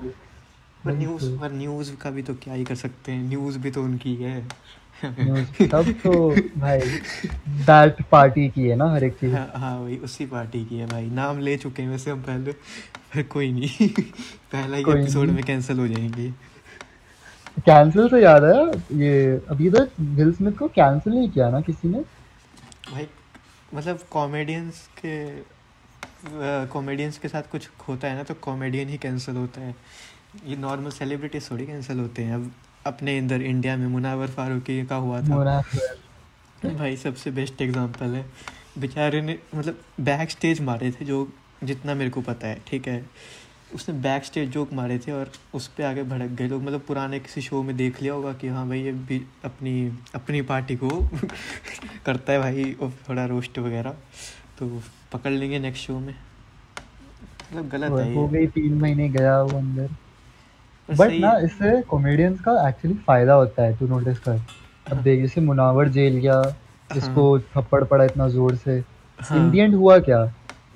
पर 0.84 0.92
न्यूज़ 0.92 1.24
तो। 1.24 1.38
पर 1.38 1.52
न्यूज़ 1.52 1.94
का 1.96 2.10
भी 2.10 2.22
तो 2.22 2.34
क्या 2.34 2.54
ही 2.54 2.64
कर 2.64 2.74
सकते 2.74 3.12
हैं। 3.12 3.22
न्यूज़ 3.22 3.58
भी 3.58 3.70
तो 3.70 3.82
उनकी 3.82 4.14
है। 4.14 4.48
न्यूज़ 5.04 5.68
सब 5.70 5.90
तो 6.02 6.12
भाई 6.60 6.80
दैट 7.68 8.02
पार्टी 8.10 8.48
की 8.48 8.68
है 8.68 8.76
ना 8.76 8.90
हर 8.92 9.04
एक 9.04 9.12
चीज़। 9.12 9.34
हाँ 9.34 9.50
हाँ 9.54 9.78
वही 9.80 9.96
उसी 9.98 10.26
पार्टी 10.26 10.64
की 10.66 10.78
है 10.78 10.86
भाई। 10.86 11.06
नाम 11.06 11.38
ले 11.38 11.56
चुके 11.56 11.82
हैं 11.82 11.90
वैसे 11.90 12.10
हम 12.10 12.22
पहले। 12.22 12.52
पर 12.52 13.22
कोई 13.22 13.52
नहीं। 13.52 13.88
पहला 14.52 14.76
ही 14.76 14.82
एपिसोड 14.82 15.28
में 15.28 15.42
कैंसिल 15.44 15.78
हो 15.78 15.88
जाएँगे। 15.88 16.30
कैंसिल 17.66 18.08
से 18.08 18.22
याद 18.22 18.44
है 18.44 18.66
ये 19.00 19.40
अभी 19.50 19.70
तक 19.70 19.90
विल 20.00 20.32
स्मिथ 20.32 20.52
को 20.52 20.68
कैंसिल 20.68 21.12
नहीं 21.12 21.28
किया 21.30 21.48
ना 21.50 21.60
किसी 21.60 21.88
ने? 21.88 22.00
भाई 22.92 23.06
मतलब 23.74 23.98
कॉमेडियंस 24.10 24.86
के 25.04 25.14
कॉमेडियंस 26.66 27.18
के 27.18 27.28
साथ 27.28 27.42
कुछ 27.52 27.68
होता 27.88 28.08
है 28.08 28.16
ना 28.16 28.22
तो 28.22 28.34
कॉमेडियन 28.34 28.88
ही 28.88 28.96
कैंसिल 28.98 29.36
होता 29.36 29.60
है। 29.60 29.74
ये 30.46 30.56
नॉर्मल 30.56 30.90
सेलिब्रिटीज 30.90 31.50
थोड़ी 31.50 31.66
कैंसिल 31.66 31.98
होते 31.98 32.22
हैं। 32.22 32.34
अब 32.34 32.50
अपने 32.86 33.18
इधर 33.18 33.42
इंडिया 33.42 33.76
में 33.76 33.86
मुनावर 33.86 34.26
फारूकी 34.26 34.86
का 34.86 34.96
हुआ 34.96 35.20
था। 35.20 35.62
भाई 36.74 36.96
सबसे 36.96 37.30
बेस्ट 37.30 37.62
एग्जांपल 37.62 38.06
है। 38.06 38.24
बेचारे 38.78 39.22
ने 39.22 39.38
मतलब 39.54 39.80
बैक 40.00 40.30
स्टेज 40.30 40.60
मारे 40.60 40.90
थे 40.90 41.04
जो 41.04 41.32
जितना 41.64 41.94
मेरे 41.94 42.10
को 42.10 42.20
पता 42.20 42.46
है 42.46 42.60
ठीक 42.66 42.88
है? 42.88 43.06
उसने 43.74 43.94
बैक 43.94 44.24
स्टेज 44.24 44.48
जोक 44.50 44.72
मारे 44.72 44.98
थे 44.98 45.12
और 45.12 45.32
उस 45.54 45.68
पर 45.68 45.84
आगे 45.84 46.02
भड़क 46.02 46.30
गए 46.30 46.48
लोग। 46.48 46.62
मतलब 46.62 46.80
पुराने 46.80 47.20
किसी 47.20 47.40
शो 47.40 47.62
में 47.62 47.76
देख 47.76 48.02
लिया 48.02 48.14
होगा 48.14 48.32
कि 48.32 48.48
हाँ 48.48 48.68
भाई 48.68 48.82
ये 48.82 48.92
भी 48.92 49.22
अपनी 49.44 49.98
अपनी 50.14 50.42
पार्टी 50.42 50.76
को 50.76 50.88
करता 52.06 52.32
है 52.32 52.38
भाई 52.38 52.76
और 52.80 52.92
थोड़ा 53.08 53.26
रोस्ट 53.26 53.58
वगैरह। 53.58 53.90
तो 54.58 54.82
पकड़ 55.12 55.30
लेंगे 55.30 55.58
नेक्स्ट 55.58 55.86
शो 55.86 55.98
में। 55.98 56.14
मतलब 57.52 57.68
गलत 57.68 58.06
है 58.06 58.14
हो 58.14 58.28
गई 58.28 58.46
तीन 58.46 58.74
महीने 58.74 59.08
गया 59.08 59.42
वो 59.42 59.58
अंदर। 59.58 59.90
बट 60.90 61.12
ना 61.20 61.32
इससे 61.38 61.80
कॉमेडियंस 61.82 62.40
का 62.40 62.52
एक्चुअली 62.68 62.96
फ़ायदा 63.06 63.34
होता 63.34 63.62
है 63.62 63.76
तू 63.78 63.86
नोटिस 63.88 64.18
कर। 64.18 64.40
अब 64.90 65.02
देख 65.02 65.20
जैसे 65.22 65.40
मुनावर 65.40 65.88
जेल 65.88 66.16
गया 66.16 66.42
इसको 66.90 67.38
थप्पड़ 67.40 67.82
पड़ा 67.84 68.04
इतना 68.04 68.28
ज़ोर 68.28 68.54
से। 68.56 68.78
हाँ। 69.20 69.50
दी 69.50 69.58
एंड 69.58 69.74
हुआ 69.74 69.98
क्या? 70.00 70.24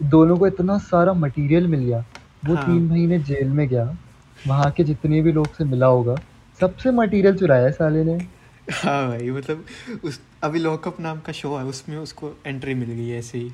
दोनों 0.04 0.36
को 0.36 0.46
इतना 0.46 0.78
सारा 0.80 1.12
मटेरियल 1.14 1.66
मिल 1.66 1.80
गया। 1.80 2.04
वो 2.46 2.54
हाँ। 2.54 2.64
तीन 2.66 2.82
महीने 2.82 3.18
जेल 3.20 3.48
में 3.48 3.66
गया। 3.68 3.84
वहाँ 4.38 4.70
के 4.70 4.84
जितने 4.84 5.20
भी 5.22 5.32
लोग 5.32 5.54
से 5.54 5.64
मिला 5.64 5.86
होगा 5.86 6.14
सबसे 6.60 6.90
मटेरियल 6.90 7.36
चुराया 7.36 7.64
है 7.64 7.72
साले 7.72 8.04
ने। 8.04 8.18
हाँ 8.72 9.06
भाई 9.08 9.30
मतलब 9.30 9.64
उस 10.04 10.20
अभी 10.42 10.58
लॉकअप 10.58 11.00
नाम 11.00 11.20
का 11.20 11.32
शो 11.32 11.56
है 11.56 11.64
उसमें 11.64 11.96
उसको 11.96 12.30
एंट्री 12.46 12.74
मिल 12.74 12.90
गई 12.90 13.08
है 13.08 13.18
ऐसे 13.18 13.38
ही। 13.38 13.52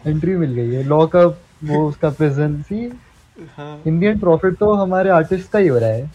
एंट्री 0.00 0.36
मिल 0.36 0.52
गई 0.52 0.74
है। 0.74 0.82
लॉकअप 0.84 1.38
वो 1.64 1.88
उसका 1.88 2.10
प्रेजेंस 2.10 2.64
सी 2.66 2.86
हाँ। 3.38 3.82
इंडियन 3.86 4.18
प्रॉफिट 4.18 4.56
तो 4.58 4.72
हमारे 4.72 5.10
आर्टिस्ट 5.10 5.50
का 5.50 5.58
ही 5.58 5.68
हो 5.68 5.78
रहा 5.78 5.88
है। 5.88 6.06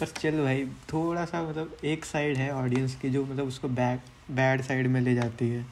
पर 0.00 0.06
चल 0.06 0.42
भाई 0.42 0.64
थोड़ा 0.92 1.24
सा 1.24 1.42
मतलब 1.42 1.76
एक 1.84 2.04
साइड 2.04 2.36
है 2.36 2.50
ऑडियंस 2.54 2.94
की 2.94 3.10
जो 3.10 3.24
मतलब 3.24 3.46
उसको 3.46 3.68
बैक 3.68 4.00
बैड 4.30 4.62
साइड 4.62 4.86
में 4.86 5.00
ले 5.00 5.14
जाती 5.14 5.48
है। 5.50 5.62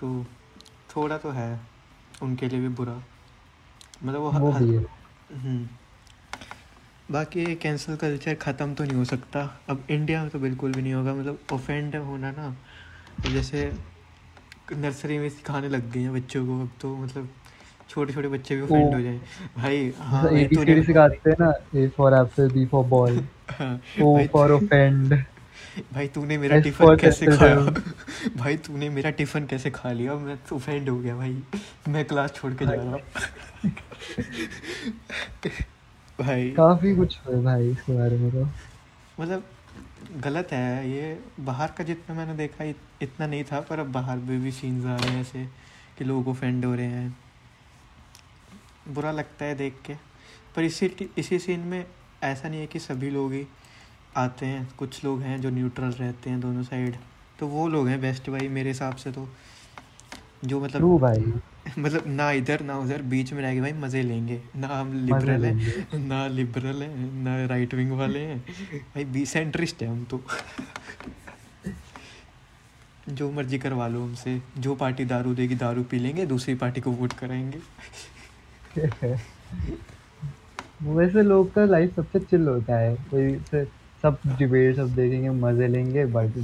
तो 0.00 0.24
थोड़ा 0.96 1.18
तो 1.18 1.30
है 1.30 1.60
उनके 2.22 2.48
लिए 2.48 2.60
भी 2.60 2.68
बुरा। 2.68 3.02
मतलब 4.04 4.20
वो, 4.20 4.30
वो 4.30 4.52
भी 4.52 4.74
है। 4.74 4.86
हम्म। 5.34 5.68
बाकी 7.10 7.54
कैंसिल 7.54 7.96
कल्चर 7.96 8.34
ख़त्म 8.34 8.74
तो 8.74 8.84
नहीं 8.84 8.96
हो 8.96 9.04
सकता। 9.04 9.62
अब 9.68 9.84
इंडिया 9.90 10.22
में 10.22 10.30
तो 10.30 10.38
बिल्कुल 10.38 10.72
भी 10.72 10.82
नहीं 10.82 10.94
होगा। 10.94 11.14
मतलब 11.14 11.38
ऑफेंड 11.52 11.96
होना 11.96 12.30
ना 12.30 12.56
जैसे 13.30 13.72
नर्सरी 14.72 15.18
में 15.18 15.28
सिखाने 15.30 15.68
लग 15.68 15.90
गए 15.90 16.00
हैं 16.00 16.14
बच्चों 16.14 16.46
को 16.46 16.60
अब 16.60 16.70
तो 16.80 16.96
मतलब 16.96 17.28
छोटे 17.92 18.12
छोटे 18.12 18.28
बच्चे 18.28 18.56
भी 18.56 18.62
ऑफेंड 18.62 18.94
हो 18.94 19.00
जाए। 19.00 19.20
भाई 19.56 19.92
हाँ 19.98 20.22
भाई 20.24 20.42
एबीसीडी 20.42 20.82
सिखाते 20.82 21.30
हैं 21.30 21.36
ना 21.40 21.52
A 21.74 21.88
for 21.88 22.14
apple 22.14 22.50
B 22.50 22.66
for 22.66 23.26
हाँ, 23.50 23.80
ओ 24.02 24.26
फॉर 24.32 24.52
ऑफेंड 24.52 25.22
भाई 25.94 26.08
तूने 26.08 26.38
मेरा 26.38 26.58
टिफ़िन 26.60 26.96
कैसे 26.96 27.26
खाया? 27.26 27.56
भाई 28.36 28.56
तूने 28.56 28.88
मेरा 28.88 29.10
टिफ़िन 29.10 29.46
कैसे 29.46 29.70
खा 29.70 29.92
लिया? 29.92 30.14
मैं 30.14 30.36
तो 30.36 30.56
ऑफेंड 30.56 30.88
हो 30.88 30.98
गया 30.98 31.16
भाई। 31.16 31.42
मैं 31.88 32.04
क्लास 32.04 32.32
छोड़ 32.32 32.52
के 32.54 32.66
जा 32.66 32.72
रहा 32.72 32.84
हूँ। 32.84 33.00
भाई। 36.20 36.50
काफ़ी 36.50 36.96
कुछ 36.96 37.18
है 37.28 37.42
भाई 37.42 37.70
इसके 37.70 37.92
बारे 37.92 38.18
में 38.18 38.30
तो। 38.30 38.48
मतलब 39.22 39.44
गलत 40.24 40.48
है 40.52 40.90
ये 40.90 41.18
बाहर 41.40 41.70
का 41.78 41.84
जितना 41.84 42.16
मैंने 42.16 42.34
देखा 42.34 42.64
इत- 42.64 43.02
इतना 43.02 43.26
नहीं 43.26 43.44
था 43.44 43.60
पर 43.60 43.78
अब 43.78 43.92
बाहर 43.92 44.16
में 44.16 44.42
भी 44.42 44.50
सीन्स 44.50 44.86
आ 44.86 44.96
रहे 44.96 45.10
हैं 45.10 45.20
ऐसे 45.20 45.48
कि 45.98 46.04
लोग 46.04 46.28
ऑफेंड 46.28 46.64
हो 46.64 46.74
रहे 46.74 46.86
हैं। 46.86 47.16
बुरा 48.88 49.12
लगता 49.12 49.44
है 49.44 49.54
देख 49.54 49.74
के। 49.86 49.94
पर 50.56 50.62
इसी 50.62 50.86
इसी 51.18 51.38
सीन 51.38 51.60
में 51.60 51.84
ऐसा 52.22 52.48
नहीं 52.48 52.60
है 52.60 52.66
कि 52.66 52.78
सभी 52.78 53.10
लोग 53.10 53.32
ही 53.32 53.46
आते 54.16 54.46
हैं 54.46 54.68
कुछ 54.78 55.04
लोग 55.04 55.20
हैं 55.22 55.40
जो 55.40 55.50
न्यूट्रल 55.50 55.90
रहते 55.90 56.30
हैं 56.30 56.40
दोनों 56.40 56.62
साइड 56.62 56.96
तो 57.38 57.46
वो 57.46 57.68
लोग 57.68 57.88
हैं 57.88 58.00
बेस्ट 58.00 58.30
भाई 58.30 58.48
मेरे 58.48 58.70
हिसाब 58.70 58.96
से 58.96 59.12
तो। 59.12 59.28
जो 60.44 60.60
मतलब 60.60 60.98
भाई। 60.98 61.32
मतलब 61.78 62.04
ना 62.06 62.30
इधर 62.32 62.60
ना 62.60 62.78
उधर 62.78 63.02
बीच 63.02 63.32
में 63.32 63.42
रह 63.42 63.54
के 63.54 63.60
भाई 63.60 63.72
मज़े 63.72 64.02
लेंगे। 64.02 64.40
ना 64.56 64.68
हम 64.68 64.92
लिबरल 65.06 65.44
हैं 65.44 65.98
ना 65.98 66.26
लिबरल 66.28 66.82
हैं 66.82 67.12
ना 67.22 67.46
राइट 67.46 67.74
विंग 67.74 67.92
वाले 67.92 68.18
हैं। 68.18 68.38
भाई 68.94 69.04
बी 69.04 69.24
सेंट्रिस्ट 69.26 69.82
हैं 69.82 69.88
हम 69.88 70.04
तो। 70.04 70.20
जो 73.08 73.30
मर्ज़ी 73.32 73.58
करवा 73.58 73.88
लो 73.88 74.02
हमसे। 74.04 74.40
जो 74.58 74.74
पार्टी 74.74 75.04
दारू 75.04 75.34
देगी 75.34 75.54
दारू 75.54 75.82
पी 75.82 75.98
लेंगे 75.98 76.26
दूसरी 76.26 76.54
पार्टी 76.54 76.80
को 76.80 76.90
वोट 76.90 77.12
कराएँगे। 77.12 77.58
वैसे 80.84 81.22
लोग 81.22 81.52
का 81.54 81.64
लाइफ 81.64 81.94
सबसे 81.96 82.20
चिल 82.20 82.46
होता 82.48 82.78
है। 82.78 82.94
कोई 83.10 83.64
सब 84.04 84.18
डिबेट 84.28 84.76
सब 84.76 84.94
देखेंगे 84.94 85.30
मज़े 85.30 85.68
लेंगे 85.68 86.04
बट 86.06 86.38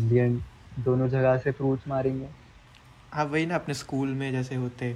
दोनों 0.78 1.08
जगह 1.08 1.37
से 1.38 1.50
फ्रूट्स 1.52 1.88
मारेंगे। 1.88 2.26
हाँ 3.12 3.25
वही 3.25 3.47
ना 3.47 3.54
अपने 3.54 3.75
स्कूल 3.75 4.08
में 4.08 4.30
जैसे 4.32 4.54
होते 4.54 4.92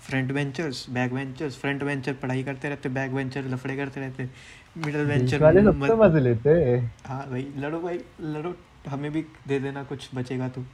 front 0.00 0.32
benchers 0.32 0.84
back 0.90 1.12
benchers 1.14 1.56
front 1.56 1.82
bencher 1.84 2.12
पढ़ाई 2.12 2.42
करते 2.42 2.68
रहते 2.68 2.88
बैक 2.88 3.14
बेंचर 3.14 3.44
लफड़े 3.44 3.76
करते 3.76 4.00
रहते 4.00 4.28
मिडल 4.76 5.06
बेंचर 5.06 5.42
वाले 5.42 5.62
सबसे 5.62 5.94
मज़े 5.96 6.20
लेते। 6.20 6.50
हाँ 7.06 7.28
भाई 7.30 7.46
लड़ो 7.58 7.80
भाई 7.80 7.98
लड़ो 8.20 8.54
हमें 8.88 9.10
भी 9.12 9.22
दे 9.48 9.58
देना 9.58 9.82
कुछ 9.82 10.08
बचेगा 10.14 10.48
तो। 10.48 10.64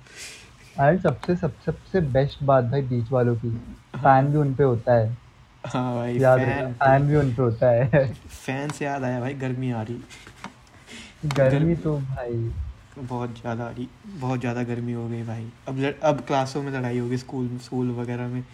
एंड 0.80 1.00
सबसे 1.00 1.36
सब 1.36 1.52
सबसे 1.60 2.00
बेस्ट 2.12 2.42
बात 2.42 2.64
भाई 2.64 2.82
बीच 2.82 3.10
वालों 3.12 3.34
की। 3.36 3.50
फ़ैन 3.96 4.30
भी 4.32 4.38
उन 4.38 4.54
पे 4.54 4.64
होता 4.64 4.94
है। 4.94 5.16
हाँ 5.64 5.94
भाई 5.94 6.18
याद 6.18 6.40
फ़ैन 6.40 6.72
फ़ैन 6.74 7.06
भी 7.08 7.16
उन 7.16 7.34
पे 7.34 7.42
होता 7.42 7.70
है। 7.70 8.04
फ़ैन 8.28 8.70
से 8.70 8.84
याद 8.84 9.04
आया 9.04 9.20
भाई 9.20 9.34
गर्मी 9.34 9.70
आ 9.72 9.82
रही। 9.82 10.00
गर्मी 11.26 11.74
तो 11.76 11.96
भाई। 11.98 12.52
बहुत 12.98 13.38
ज़्यादा 13.40 13.64
आ 13.64 13.70
रही 13.70 13.88
बहुत 14.20 14.40
ज़्यादा 14.40 14.62
गर्मी 14.62 14.92
हो 14.92 15.08
गई 15.08 15.22
भाई। 15.22 15.46
अब 15.68 15.78
लड़, 15.78 15.92
अब 16.02 16.20
क्लासों 16.26 16.62
में 16.62 16.72
लड़ाई 16.72 16.98
होगी 16.98 17.16
स्कूल 17.16 17.48
स्कूल 17.58 17.90
वगैरह 17.90 18.28
में। 18.28 18.44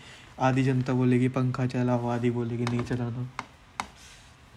आधी 0.40 0.62
जनता 0.62 0.92
बोलेगी 0.92 1.28
पंखा 1.30 1.66
चलाओ 1.66 2.08
आधी 2.08 2.30
बोलेगी 2.30 2.64
नहीं 2.64 2.84
चलाना। 2.84 3.28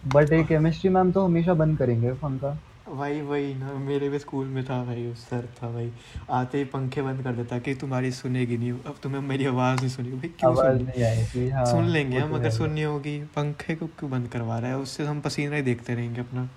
बट 0.02 0.32
एक 0.32 0.46
केमिस्ट्री 0.46 0.90
मैम 0.90 1.12
तो 1.12 1.24
हमेशा 1.24 1.54
बंद 1.54 1.78
करेंगे 1.78 2.12
पंखा। 2.14 2.58
भाई 2.90 3.20
वही 3.20 3.54
ना 3.54 3.72
मेरे 3.72 4.08
भी 4.08 4.18
स्कूल 4.18 4.46
में 4.46 4.64
था 4.64 4.84
भाई 4.84 5.06
उस 5.06 5.24
सर 5.24 5.48
था 5.56 5.70
भाई। 5.70 5.92
आते 6.30 6.58
ही 6.58 6.64
पंखे 6.64 7.02
बंद 7.02 7.22
कर 7.22 7.32
देता 7.32 7.58
कि 7.58 7.74
तुम्हारी 7.74 8.10
सुनेगी 8.10 8.56
नहीं 8.58 8.72
अब 8.72 8.96
तुम्हें 9.02 9.20
मेरी 9.20 9.46
आवाज़ 9.46 9.80
नहीं 9.80 9.88
सुनेगी। 9.88 10.16
भाई 10.16 10.28
क्यों 10.28 10.54
सुन? 10.54 10.82
नहीं 10.82 11.50
हाँ 11.50 11.66
सुन 11.66 11.84
लेंगे 11.84 12.18
हम 12.18 12.30
तो 12.30 12.36
अगर 12.36 12.50
सुननी 12.50 12.82
होगी। 12.82 13.18
पंखे 13.36 13.74
को 13.74 13.86
क्यों 13.86 14.10
बंद 14.10 14.28
करवा 14.28 14.58
रहा 14.58 14.70
है? 14.70 14.76
उससे 14.76 15.06
हम 15.06 15.20
पसीना 15.20 15.56
ही 15.56 15.62
देखते 15.62 15.94
रहेंगे 15.94 16.20
अपना। 16.20 16.48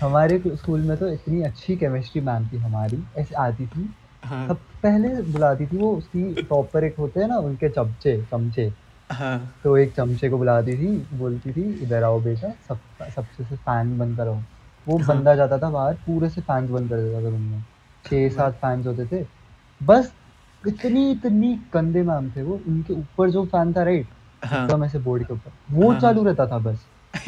हमारे 0.00 0.42
स्कूल 0.46 0.80
में 0.80 0.96
तो 0.96 1.08
इतनी 1.08 1.42
अच्छी 1.42 1.76
केमिस्ट्री 1.76 2.20
मैम 2.20 2.48
थी 2.48 2.56
हमारी 2.56 3.02
ऐसे 3.16 3.34
आती 3.34 3.66
थी। 3.66 3.94
हाँ। 4.24 4.46
सब 4.48 4.56
पहले 4.82 5.22
बुलाती 5.22 5.66
थी 5.66 5.76
वो 5.76 5.96
उसकी 5.96 6.42
टॉपर 6.42 6.84
एक 6.84 6.96
होते 6.96 7.20
हैं 7.20 7.28
ना 7.28 7.38
उनके 7.38 7.68
चमचे 7.68 8.22
चमचे। 8.22 8.72
हाँ। 9.10 9.54
तो 9.64 9.76
एक 9.76 9.94
चमचे 9.94 10.28
को 10.28 10.38
बुलाती 10.38 10.72
थी 10.72 11.16
बोलती 11.18 11.52
थी 11.52 11.62
इधर 11.82 12.02
आओ 12.02 12.20
बेटा 12.20 12.50
सब 12.68 12.78
सबसे 13.14 13.44
से 13.44 13.56
फ़ैन 13.56 13.98
बंद 13.98 14.16
करो। 14.16 14.42
वो 14.88 14.98
हाँ। 14.98 15.06
बंदा 15.08 15.34
जाता 15.34 15.58
था 15.58 15.70
बाहर 15.70 15.94
पूरे 15.94 16.28
से 16.28 16.40
फ़ैन 16.40 16.68
बंद 16.72 16.88
कर 16.90 16.96
देता 16.96 17.22
था 17.22 17.28
रूम 17.28 17.40
में। 17.40 17.64
छः 18.04 18.28
सात 18.28 18.54
फैंस 18.54 18.86
होते 18.86 19.06
थे। 19.06 19.26
बस 19.80 20.12
इतनी 20.66 21.10
इतनी 21.10 21.54
गंदे 21.74 22.02
मैम 22.02 22.30
थे 22.30 22.42
वो 22.42 22.60
उनके 22.68 22.92
ऊपर 22.94 23.30
जो 23.30 23.44
फ़ैन 23.46 23.72
था 23.72 23.82
राइट 23.82 24.06
हाँ। 24.44 24.64
एकदम 24.64 24.84
ऐसे 24.84 24.98
बोर्ड 24.98 25.26
के 25.26 25.32
ऊपर। 25.34 25.52
वो 25.70 25.90
हाँ। 25.90 26.00
चालू 26.00 26.24
रहता 26.24 26.46
था 26.46 26.58
बस। 26.58 26.86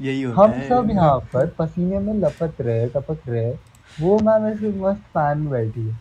यही 0.00 0.22
होता 0.22 0.42
हम 0.42 0.52
सब 0.68 0.90
यहाँ 0.90 1.18
पर 1.32 1.46
पसीने 1.58 1.98
में 1.98 2.14
लपक 2.14 2.60
रहे 2.60 2.86
टपक 2.86 3.18
रहे 3.28 3.50
वो 4.00 4.18
मैम 4.18 4.46
ऐसे 4.46 4.68
मस्त 4.80 5.00
फ़ैन 5.00 5.46
बैठी 5.46 5.80
है 5.80 5.98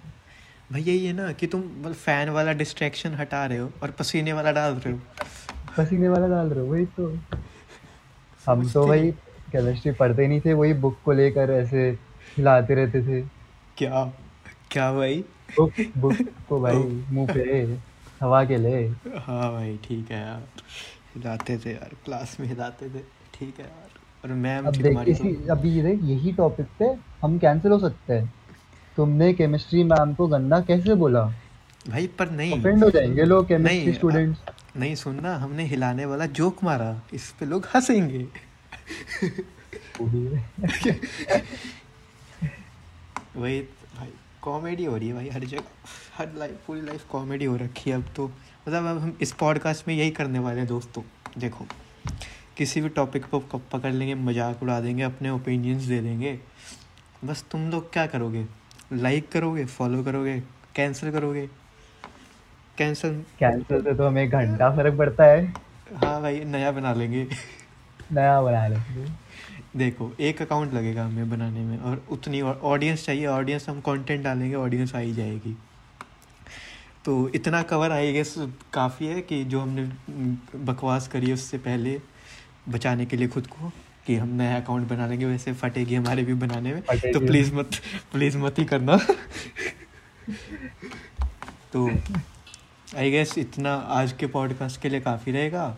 भाई 0.71 0.81
यही 0.81 1.05
है 1.05 1.13
ना 1.13 1.31
कि 1.31 1.47
तुम 1.47 1.61
फ़ैन 1.93 2.29
वाला 2.29 2.53
डिस्ट्रैक्शन 2.53 3.13
हटा 3.13 3.45
रहे 3.45 3.57
हो 3.57 3.69
और 3.83 3.91
पसीने 3.91 4.33
वाला 4.33 4.51
डाल 4.51 4.73
रहे 4.73 4.93
हो। 4.93 4.99
पसीने 5.77 6.09
वाला 6.09 6.27
डाल 6.27 6.47
रहे 6.47 6.65
हो 6.65 6.71
वही 6.71 6.85
तो। 6.85 7.07
हम 8.45 8.69
तो 8.69 8.87
भाई। 8.87 9.13
केमिस्ट्री 9.49 9.91
पढ़ते 9.91 10.27
नहीं 10.27 10.41
थे 10.41 10.53
वही 10.53 10.73
बुक 10.73 10.97
को 11.05 11.11
लेकर 11.11 11.51
ऐसे 11.51 11.89
हिलाते 12.37 12.75
रहते 12.75 13.01
थे। 13.03 13.21
क्या 13.77 14.03
क्या 14.71 14.91
भाई? 14.93 15.23
बुक 15.57 15.73
बुक 15.97 16.17
को 16.49 16.59
भाई 16.61 16.83
मुँह 17.09 17.33
पे 17.33 17.77
हवा 18.21 18.43
के 18.45 18.57
ले 18.57 18.87
हाँ 19.17 19.51
भाई 19.51 19.77
ठीक 19.83 20.11
है 20.11 20.21
यार। 20.21 20.43
हिलाते 21.15 21.57
थे 21.57 21.71
यार 21.71 21.95
क्लास 22.05 22.37
में 22.39 22.47
हिलाते 22.47 22.89
थे। 22.89 22.99
ठीक 23.33 23.59
है 23.59 23.65
यार। 23.65 23.97
और 24.23 24.35
मैम 24.35 24.65
अब 24.65 24.75
देख 24.75 25.07
इसी 25.07 25.35
अभी 25.49 25.81
देख 25.81 25.99
यही 26.03 26.31
टॉपिक 26.33 26.67
पे 26.79 26.85
हम 27.21 27.37
कैंसिल 27.39 27.71
हो 27.71 27.79
सकते 27.79 28.13
हैं। 28.13 28.33
तुमने 28.97 29.33
केमिस्ट्री 29.33 29.83
मैम 29.83 30.13
को 30.13 30.27
गंदा 30.27 30.59
कैसे 30.59 30.95
बोला? 30.95 31.23
भाई 31.89 32.07
पर 32.19 32.29
नहीं। 32.31 32.59
ऑफेंड 32.59 32.83
हो 32.83 32.89
जाएँगे 32.89 33.23
लोग 33.23 33.47
केमिस्ट्री 33.47 33.93
स्टूडेंट्स 33.93 34.39
नहीं 34.77 34.95
सुनना 34.95 35.35
हमने 35.35 35.63
हिलाने 35.63 36.05
वाला 36.05 36.25
जोक 36.25 36.63
मारा। 36.63 37.01
इस 37.13 37.29
पे 37.39 37.45
लोग 37.45 37.67
हंसेंगे। 37.75 38.27
वही 43.35 43.61
भाई 43.95 44.07
कॉमेडी 44.41 44.85
हो 44.85 44.97
रही 44.97 45.07
है 45.07 45.13
भाई 45.13 45.29
हर 45.29 45.43
जगह 45.43 45.63
हर 46.17 46.33
लाइफ 46.35 46.59
पूरी 46.67 46.81
लाइफ 46.81 47.05
कॉमेडी 47.11 47.45
हो 47.45 47.55
रखी 47.55 47.89
है 47.89 47.95
अब 47.95 48.05
तो। 48.15 48.27
मतलब 48.27 48.85
अब 48.85 48.97
हम 48.97 49.17
इस 49.21 49.31
पॉडकास्ट 49.31 49.87
में 49.87 49.95
यही 49.95 50.11
करने 50.11 50.39
वाले 50.39 50.59
हैं 50.59 50.67
दोस्तों 50.67 51.03
देखो। 51.37 51.65
किसी 52.57 52.81
भी 52.81 52.89
टॉपिक 52.89 53.25
को 53.25 53.39
पकड़ 53.39 53.93
लेंगे 53.93 54.15
मज़ाक 54.15 54.63
उड़ा 54.63 54.81
देंगे 54.81 55.03
अपने 55.03 55.29
ओपिनियंस 55.29 55.83
दे 55.83 56.01
देंगे। 56.01 56.39
बस 57.25 57.45
तुम 57.51 57.69
लोग 57.69 57.93
क्या 57.93 58.07
करोगे? 58.07 58.45
लाइक 58.93 59.31
करोगे 59.31 59.65
फॉलो 59.65 60.03
करोगे 60.03 60.43
कैंसिल 60.75 61.11
करोगे? 61.11 61.49
कैंसिल 62.77 63.23
कैंसिल 63.39 63.81
से 63.81 63.93
तो 63.93 64.07
हमें 64.07 64.29
घंटा 64.29 64.75
फ़र्क 64.75 64.97
पड़ता 64.97 65.23
है। 65.23 65.53
हाँ 65.95 66.21
भाई 66.21 66.43
नया 66.45 66.71
बना 66.71 66.93
लेंगे। 66.93 67.27
नया 68.11 68.41
बना 68.41 68.67
लेंगे 68.67 69.07
देखो 69.77 70.11
एक 70.19 70.41
अकाउंट 70.41 70.73
लगेगा 70.73 71.05
हमें 71.05 71.29
बनाने 71.29 71.59
में 71.59 71.77
और 71.79 72.03
उतनी 72.11 72.41
ऑडियंस 72.41 73.05
चाहिए 73.05 73.25
ऑडियंस 73.27 73.69
हम 73.69 73.81
कंटेंट 73.81 74.23
डालेंगे 74.23 74.55
ऑडियंस 74.55 74.95
आ 74.95 74.99
ही 74.99 75.13
जाएगी। 75.13 75.55
तो 77.05 77.29
इतना 77.29 77.61
कवर 77.61 77.91
आई 77.91 78.11
गेस 78.13 78.33
काफ़ी 78.73 79.07
है 79.07 79.21
कि 79.21 79.43
जो 79.45 79.59
हमने 79.59 79.83
बकवास 80.65 81.07
करी 81.07 81.33
उससे 81.33 81.57
पहले 81.57 81.99
बचाने 82.69 83.05
के 83.05 83.17
लिए 83.17 83.27
खुद 83.27 83.47
को 83.47 83.71
कि 84.07 84.15
हम 84.15 84.29
नया 84.29 84.55
अकाउंट 84.57 84.87
बना 84.87 85.07
लेंगे 85.07 85.25
वैसे 85.25 85.53
फटेगी 85.53 85.95
हमारे 85.95 86.23
भी 86.23 86.33
बनाने 86.33 86.73
में। 86.73 86.81
तो 86.81 87.19
प्लीज़ 87.19 87.53
मत 87.55 87.75
प्लीज़ 88.13 88.37
मत 88.37 88.59
ही 88.59 88.65
करना। 88.65 88.97
तो 91.73 91.89
आई 92.97 93.11
गेस 93.11 93.37
इतना 93.37 93.73
आज 93.73 94.11
के 94.11 94.27
पॉडकास्ट 94.27 94.81
के 94.81 94.89
लिए 94.89 95.01
काफ़ी 95.01 95.31
रहेगा। 95.31 95.77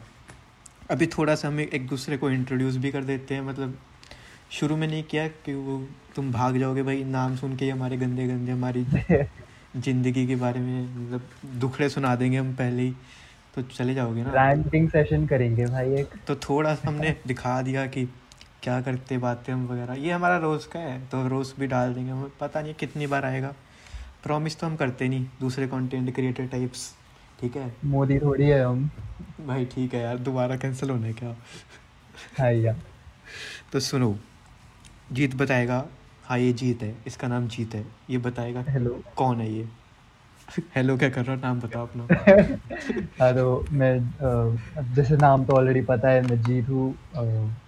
अभी 0.91 1.07
थोड़ा 1.07 1.36
सा 1.36 1.48
हम 1.48 1.60
एक 1.60 1.88
दूसरे 1.88 2.17
को 2.17 2.29
इंट्रोड्यूस 2.29 2.77
भी 2.77 2.91
कर 2.91 3.03
देते 3.03 3.36
हैं 3.36 3.41
मतलब 3.41 3.77
शुरू 4.51 4.75
में 4.77 4.88
नहीं 4.88 5.03
किया 5.03 5.27
कि 5.45 5.53
वो 5.53 5.77
तुम 6.15 6.31
भाग 6.31 6.57
जाओगे 6.57 6.83
भाई 6.83 7.03
नाम 7.03 7.36
सुन 7.36 7.55
के 7.57 7.69
हमारे 7.69 7.98
गंदे 7.98 8.27
गंदे 8.27 8.51
हमारी 8.51 8.86
ज़िंदगी 9.77 10.25
के 10.27 10.36
बारे 10.36 10.60
में 10.60 10.95
मतलब 10.95 11.21
दुखड़े 11.60 11.89
सुना 11.89 12.15
देंगे 12.15 12.38
हम 12.38 12.53
पहले 12.55 12.81
ही 12.81 12.91
तो 13.55 13.62
चले 13.62 13.93
जाओगे 13.93 14.24
ना। 14.24 14.31
रैंटिंग 14.36 14.89
सेशन 14.89 15.25
करेंगे 15.27 15.65
भाई 15.65 15.93
एक। 15.93 16.15
तो 16.27 16.36
थोड़ा 16.36 16.74
सा 16.75 16.88
हमने 16.89 17.15
दिखा 17.27 17.62
दिया 17.62 17.86
कि 17.88 18.05
क्या 18.63 18.79
करते 18.81 19.17
बातें 19.17 19.53
हम 19.53 19.65
वगैरह 19.67 19.93
ये 19.93 20.12
हमारा 20.12 20.38
रोज़ 20.38 20.67
का 20.67 20.79
है 20.79 21.00
तो 21.07 21.27
रोज़ 21.27 21.53
भी 21.60 21.67
डाल 21.67 21.93
देंगे 21.93 22.12
हमें 22.12 22.29
पता 22.39 22.62
नहीं 22.62 22.74
कितनी 22.74 23.07
बार 23.07 23.25
आएगा। 23.25 23.53
प्रॉमिस 24.24 24.60
तो 24.60 24.67
हम 24.67 24.75
करते 24.75 25.07
नहीं 25.07 25.25
दूसरे 25.39 25.67
कंटेंट 25.67 26.13
क्रिएटर 26.15 26.48
टाइप्स 26.48 26.89
ठीक 27.41 27.55
है? 27.57 27.71
मोदी 27.86 28.19
थोड़ी 28.19 28.48
है 28.48 28.63
हम। 28.65 28.89
भाई 29.48 29.65
ठीक 29.65 29.93
है 29.93 30.01
यार 30.01 30.17
दोबारा 30.19 30.55
कैंसिल 30.57 30.89
होने 30.89 31.13
क्या 31.13 31.36
हाँ 32.39 32.51
यार। 32.51 32.75
तो 33.74 33.79
सुनो 33.79 34.15
जीत 35.12 35.36
बताएगा। 35.36 35.86
हाँ 36.25 36.38
ये 36.39 36.51
जीत 36.53 36.81
है 36.83 36.95
इसका 37.07 37.27
नाम 37.27 37.48
जीत 37.48 37.74
है। 37.75 37.86
ये 38.10 38.17
बताएगा 38.17 38.63
हेलो 38.69 39.01
कौन 39.17 39.39
है 39.41 39.51
ये? 39.51 39.67
हेलो 40.75 40.98
क्या 40.98 41.10
कर 41.10 41.25
रहा 41.25 41.36
नाम 41.36 41.60
बताओ 41.60 41.88
अपना। 41.88 42.03
हाँ 43.21 43.33
तो 43.33 43.65
मैं 43.71 43.93
जैसे 44.95 45.17
नाम 45.17 45.45
तो 45.45 45.53
ऑलरेडी 45.53 45.81
पता 45.81 46.10
है 46.10 46.21
मैं 46.27 46.41
जीत 46.41 46.69
हूँ। 46.69 46.93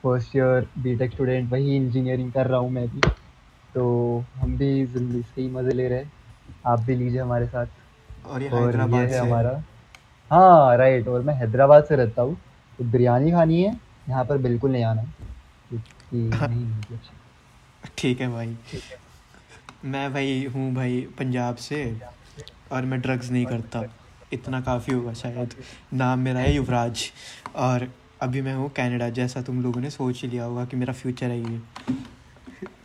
फ़र्स्ट 0.04 0.36
ईयर 0.36 0.68
बीटेक 0.78 1.12
स्टूडेंट 1.12 1.52
वही 1.52 1.76
इंजीनियरिंग 1.76 2.32
कर 2.32 2.48
रहा 2.48 2.60
हूँ 2.60 2.72
मैं 2.72 2.88
भी। 2.88 3.02
तो 3.76 3.86
हम 4.36 4.58
भी 4.58 4.86
ज़िंदगी 4.86 5.22
से 5.22 5.42
ही 5.42 5.50
मज़े 5.50 5.74
ले 5.74 5.88
रहे 5.88 6.00
हैं। 6.00 6.12
आप 6.66 6.80
भी 6.80 6.96
लीजिए 6.96 7.20
हमारे 7.20 7.48
साथ। 7.48 7.66
और 8.26 8.44
ये 8.44 8.50
हैदराबाद 8.50 9.10
है 9.10 9.20
हमारा। 9.20 9.64
हाँ 10.32 10.78
राइट 10.78 11.08
और 11.08 11.22
मैं 11.22 11.34
हैदराबाद 11.36 11.86
से 11.86 11.96
रहता 11.96 12.22
हूँ। 12.22 12.38
तो 12.80 12.84
बिरयानी 12.84 13.32
खानी 13.32 13.62
है 13.64 13.74
यहाँ 14.10 14.26
पर 14.26 14.38
बिल्कुल 14.38 14.72
नहीं 14.72 14.84
आना। 14.84 15.04
ठीक 17.98 18.22
है 18.22 18.28
भाई। 18.28 18.58
मैं 19.86 20.14
भाई 20.14 20.46
हूँ 20.56 20.74
भाई 20.76 21.02
पंजाब 21.20 21.56
से 21.56 22.02
और 22.72 22.86
मैं 22.86 23.00
ड्रग्स 23.02 23.30
नहीं 23.32 23.46
करता। 23.46 23.84
इतना 24.34 24.62
काफ़ी 24.62 24.94
होगा 24.94 25.14
शायद। 25.14 25.54
नाम 25.94 26.20
मेरा 26.20 26.40
है 26.40 26.54
युवराज 26.54 27.04
और 27.56 27.88
अभी 28.22 28.42
मैं 28.42 28.54
हूँ 28.56 28.70
कनाडा। 28.70 29.10
जैसा 29.10 29.42
तुम 29.42 29.62
लोगों 29.64 29.82
ने 29.82 29.90
सोच 29.90 30.22
ही 30.22 30.28
लिया 30.28 30.44
होगा 30.44 30.66
कि 30.66 30.78
मेरा 30.78 30.94
फ्यूचर 30.94 31.30
है 31.30 31.40
ये 31.40 31.60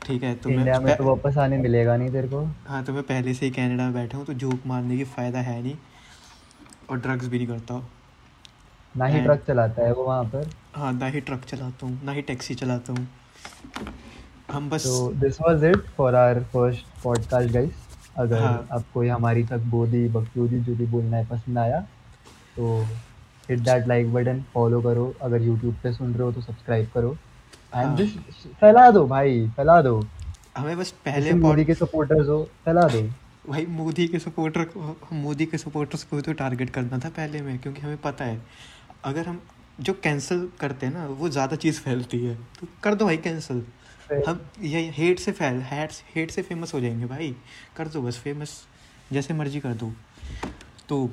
ठीक 0.09 0.23
है 0.23 0.35
तो 0.35 0.50
इंडिया 0.50 0.79
में 0.81 0.97
तो 0.97 1.05
वापस 1.05 1.37
आने 1.38 1.57
मिलेगा 1.59 1.97
नहीं 1.97 2.11
तेरे 2.11 2.29
को। 2.29 2.43
हाँ 2.67 2.83
तो 2.85 2.93
मैं 2.93 3.03
पहले 3.03 3.35
से 3.35 3.47
ही 3.47 3.53
कनाडा 3.53 3.85
में 3.85 3.93
बैठा 3.95 4.19
हूँ 4.19 4.25
तो 4.27 4.35
जोक 4.35 4.67
मारने 4.67 4.97
की 4.97 5.05
फ़ायदा 5.07 5.38
है 5.41 5.61
नहीं 5.62 5.75
और 6.91 6.99
ड्रग्स 6.99 7.27
भी 7.27 7.38
नहीं 7.38 7.47
करता 7.47 7.83
ना 8.95 9.07
ही 9.07 9.21
ट्रक 9.23 9.45
चलाता 9.47 9.85
है 9.87 9.93
वो 9.93 10.05
वहाँ 10.05 10.25
पर। 10.25 10.50
हाँ 10.75 10.93
ना 10.93 11.07
ही 11.07 11.21
ट्रक 11.21 11.45
चलाता 11.45 11.87
हूँ 11.87 12.00
ना 12.05 12.12
ही 12.12 12.23
टैक्सी 12.23 12.55
चलाता 12.55 12.93
हूँ। 12.93 13.07
हम 14.53 14.71
बस 14.71 14.85
तो 14.85 15.12
this 15.21 15.41
was 15.41 15.65
it 15.65 15.85
for 15.97 16.15
our 16.15 16.43
first 16.53 16.87
podcast 17.03 17.53
guys 17.53 17.87
अगर 18.19 18.43
हाँ. 18.43 18.67
आपको 18.73 19.03
ये 19.05 19.11
हमारी 19.11 19.45
तक 19.45 19.69
बोली 19.71 20.09
बकचोदी 20.09 20.61
जो 20.61 20.75
भी 20.77 20.87
बोलना 20.87 21.17
है 21.17 21.27
पसंद 21.27 21.59
आया 21.59 21.81
तो 22.57 22.77
hit 23.50 23.59
that 23.61 23.88
like 23.88 24.12
button 24.12 24.43
follow 24.55 24.81
करो। 24.83 25.12
अगर 25.23 25.43
यूट्यूब 25.43 25.75
पे 25.83 25.93
सुन 25.93 26.15
रहे 26.15 26.23
हो 26.23 26.33
तो 26.33 26.41
सब्सक्राइब 26.41 26.88
करो। 26.95 27.17
हाँ. 27.73 27.97
फैला 28.61 28.91
दो 28.91 29.07
भाई 29.07 29.47
फैला 29.57 29.81
दो। 29.83 30.00
हमें 30.57 30.76
बस 30.78 30.91
पहले 31.04 31.33
मोदी 31.35 31.65
के 31.65 31.75
सपोर्टर्स 31.75 32.28
हो 32.28 32.43
फैला 32.65 32.87
दो। 32.89 33.02
भाई 33.49 33.67
मोदी 33.67 34.07
के 34.09 34.19
सपोर्टर 34.19 34.65
को 34.65 34.97
मोदी 35.15 35.47
के 35.47 35.59
सपोर्टर्स 35.59 36.04
को 36.04 36.21
तो 36.21 36.33
टारगेट 36.41 36.71
करना 36.71 36.99
था 36.99 37.09
पहले 37.09 37.43
में 37.43 37.59
क्योंकि 37.59 37.81
हमें 37.81 37.97
पता 37.99 38.25
है 38.25 38.41
अगर 39.04 39.26
हम 39.26 39.41
जो 39.81 39.93
कैंसिल 40.02 40.49
करते 40.61 40.87
हैं 40.87 40.93
ना 40.95 41.07
वो 41.09 41.28
ज़्यादा 41.28 41.57
चीज़ 41.57 41.81
फैलती 41.81 42.25
है। 42.25 42.35
तो 42.61 42.67
कर 42.83 42.95
दो 42.95 43.04
भाई 43.04 43.17
कैंसिल 43.17 43.63
हम 44.26 44.41
ये 44.63 44.81
हेट 44.95 45.19
से 45.19 45.33
फैल 45.33 45.61
हेट 45.63 45.93
हेट 46.15 46.31
से 46.31 46.43
फ़ेमस 46.43 46.75
हो 46.75 46.81
जाएँगे 46.81 47.07
भाई। 47.07 47.35
कर 47.76 47.89
दो 47.89 48.02
बस 48.02 48.19
फ़ेमस 48.19 48.61
जैसे 49.13 49.35
मर्ज़ी 49.35 49.61
कर 49.61 49.75
दो। 49.75 49.93
तो 50.89 51.04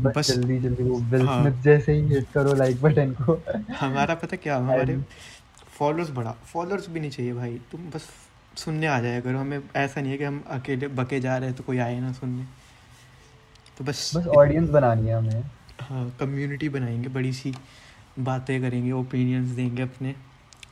बस, 0.00 0.12
बस 0.16 0.30
जल्दी 0.30 0.58
जल्दी 0.60 0.82
वो 0.82 0.98
विल 1.10 1.26
हाँ, 1.26 1.50
जैसे 1.62 1.92
ही 1.92 2.06
हिट 2.08 2.26
करो 2.34 2.54
लाइक 2.54 2.80
बटन 2.82 3.12
को। 3.20 3.40
हमारा 3.80 4.14
पता 4.14 4.36
क्या 4.36 4.56
हमारे 4.56 4.96
फॉलोअर्स 5.82 6.10
बढ़ा 6.10 6.32
फॉलोअर्स 6.46 6.88
भी 6.88 7.00
नहीं 7.00 7.10
चाहिए 7.10 7.32
भाई। 7.34 7.60
तुम 7.70 7.90
बस 7.90 8.08
सुनने 8.54 8.86
आ 8.86 8.98
जाए 9.00 9.20
अगर 9.20 9.34
हमें 9.34 9.62
ऐसा 9.76 10.00
नहीं 10.00 10.10
है 10.12 10.18
कि 10.18 10.24
हम 10.24 10.42
अकेले 10.50 10.88
बके 10.88 11.20
जा 11.20 11.36
रहे 11.36 11.48
हैं 11.48 11.56
तो 11.56 11.64
कोई 11.64 11.78
आए 11.78 11.98
ना 12.00 12.12
सुनने। 12.12 12.44
तो 13.78 13.84
बस 13.84 14.10
बस 14.16 14.26
ऑडियंस 14.36 14.68
बनानी 14.68 15.08
है 15.08 15.14
हमें। 15.14 15.42
हाँ 15.80 16.04
कम्युनिटी 16.20 16.68
बनाएँगे 16.68 17.08
बड़ी 17.08 17.32
सी 17.32 17.54
बातें 18.18 18.60
करेंगे 18.62 18.92
ओपिनियंस 18.92 19.48
देंगे 19.50 19.82
अपने। 19.82 20.14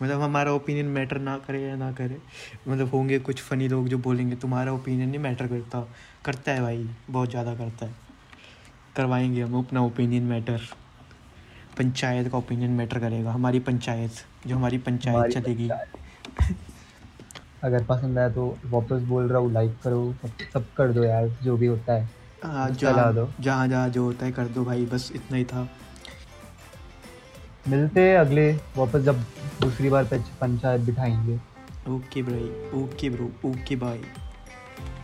मतलब 0.03 0.20
हमारा 0.20 0.53
ओपिनियन 0.53 0.87
मैटर 0.87 1.18
ना 1.18 1.37
करे 1.38 1.62
या 1.62 1.77
ना 1.77 1.92
करे। 1.92 2.20
मतलब 2.68 2.90
होंगे 2.90 3.18
कुछ 3.20 3.42
फ़नी 3.42 3.68
लोग 3.68 3.88
जो 3.88 3.99
बोलेंगे 3.99 4.37
तुम्हारा 4.37 4.73
ओपिनियन 4.73 5.09
नहीं 5.09 5.20
मैटर 5.20 5.46
करता। 5.46 5.87
करता 6.25 6.53
है 6.53 6.62
भाई 6.62 6.88
बहुत 7.11 7.31
ज़्यादा 7.31 7.55
करता 7.55 7.87
है। 7.87 7.94
करवाएँगे 8.96 9.42
हम 9.42 9.59
अपना 9.59 9.83
ओपिनियन 9.83 10.23
मैटर 10.23 10.68
पंचायत 11.79 12.29
का 12.29 12.38
ओपिनियन 12.38 12.70
मैटर 12.70 12.99
करेगा 12.99 13.33
हमारी 13.33 13.61
पंचायत। 13.61 14.25
जो 14.46 14.57
हमारी 14.57 14.79
पंचायत 14.79 15.33
चलेगी। 15.33 15.68
अगर 17.64 17.85
पसंद 17.85 18.18
आया 18.18 18.29
तो 18.29 18.46
वापस 18.66 19.03
बोल 19.03 19.29
रहा 19.29 19.38
हूँ 19.38 19.53
लाइक 19.53 19.72
करो 19.85 20.12
सब 20.22 20.31
सब 20.53 20.64
कर 20.76 20.92
दो 20.92 21.05
यार 21.05 21.29
जो 21.42 21.57
भी 21.57 21.66
होता 21.66 21.92
है। 21.92 22.09
हाँ 22.44 22.70
जहाँ 22.70 23.12
जहाँ 23.40 23.68
जहाँ 23.68 23.88
जो 23.88 24.05
होता 24.05 24.26
है 24.26 24.33
कर 24.33 24.48
दो 24.48 24.64
भाई 24.64 24.87
बस 24.87 25.11
इतना 25.14 25.37
ही 25.37 25.44
था। 25.44 25.68
मिलते 27.68 28.00
हैं 28.00 28.16
अगले 28.18 28.50
वापस 28.76 29.00
जब 29.00 29.20
दूसरी 29.61 29.88
बार 29.90 30.05
पंचायत 30.40 30.81
बिठाएँगे। 30.81 31.38
ओके 31.88 32.22
भाई 32.22 32.50
okay 32.74 33.11
bro 33.11 33.31
okay 33.44 33.76
bye 33.76 34.00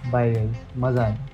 bye 0.07 0.33
guys 0.33 0.57
मज़ा 0.77 1.05
आया। 1.05 1.29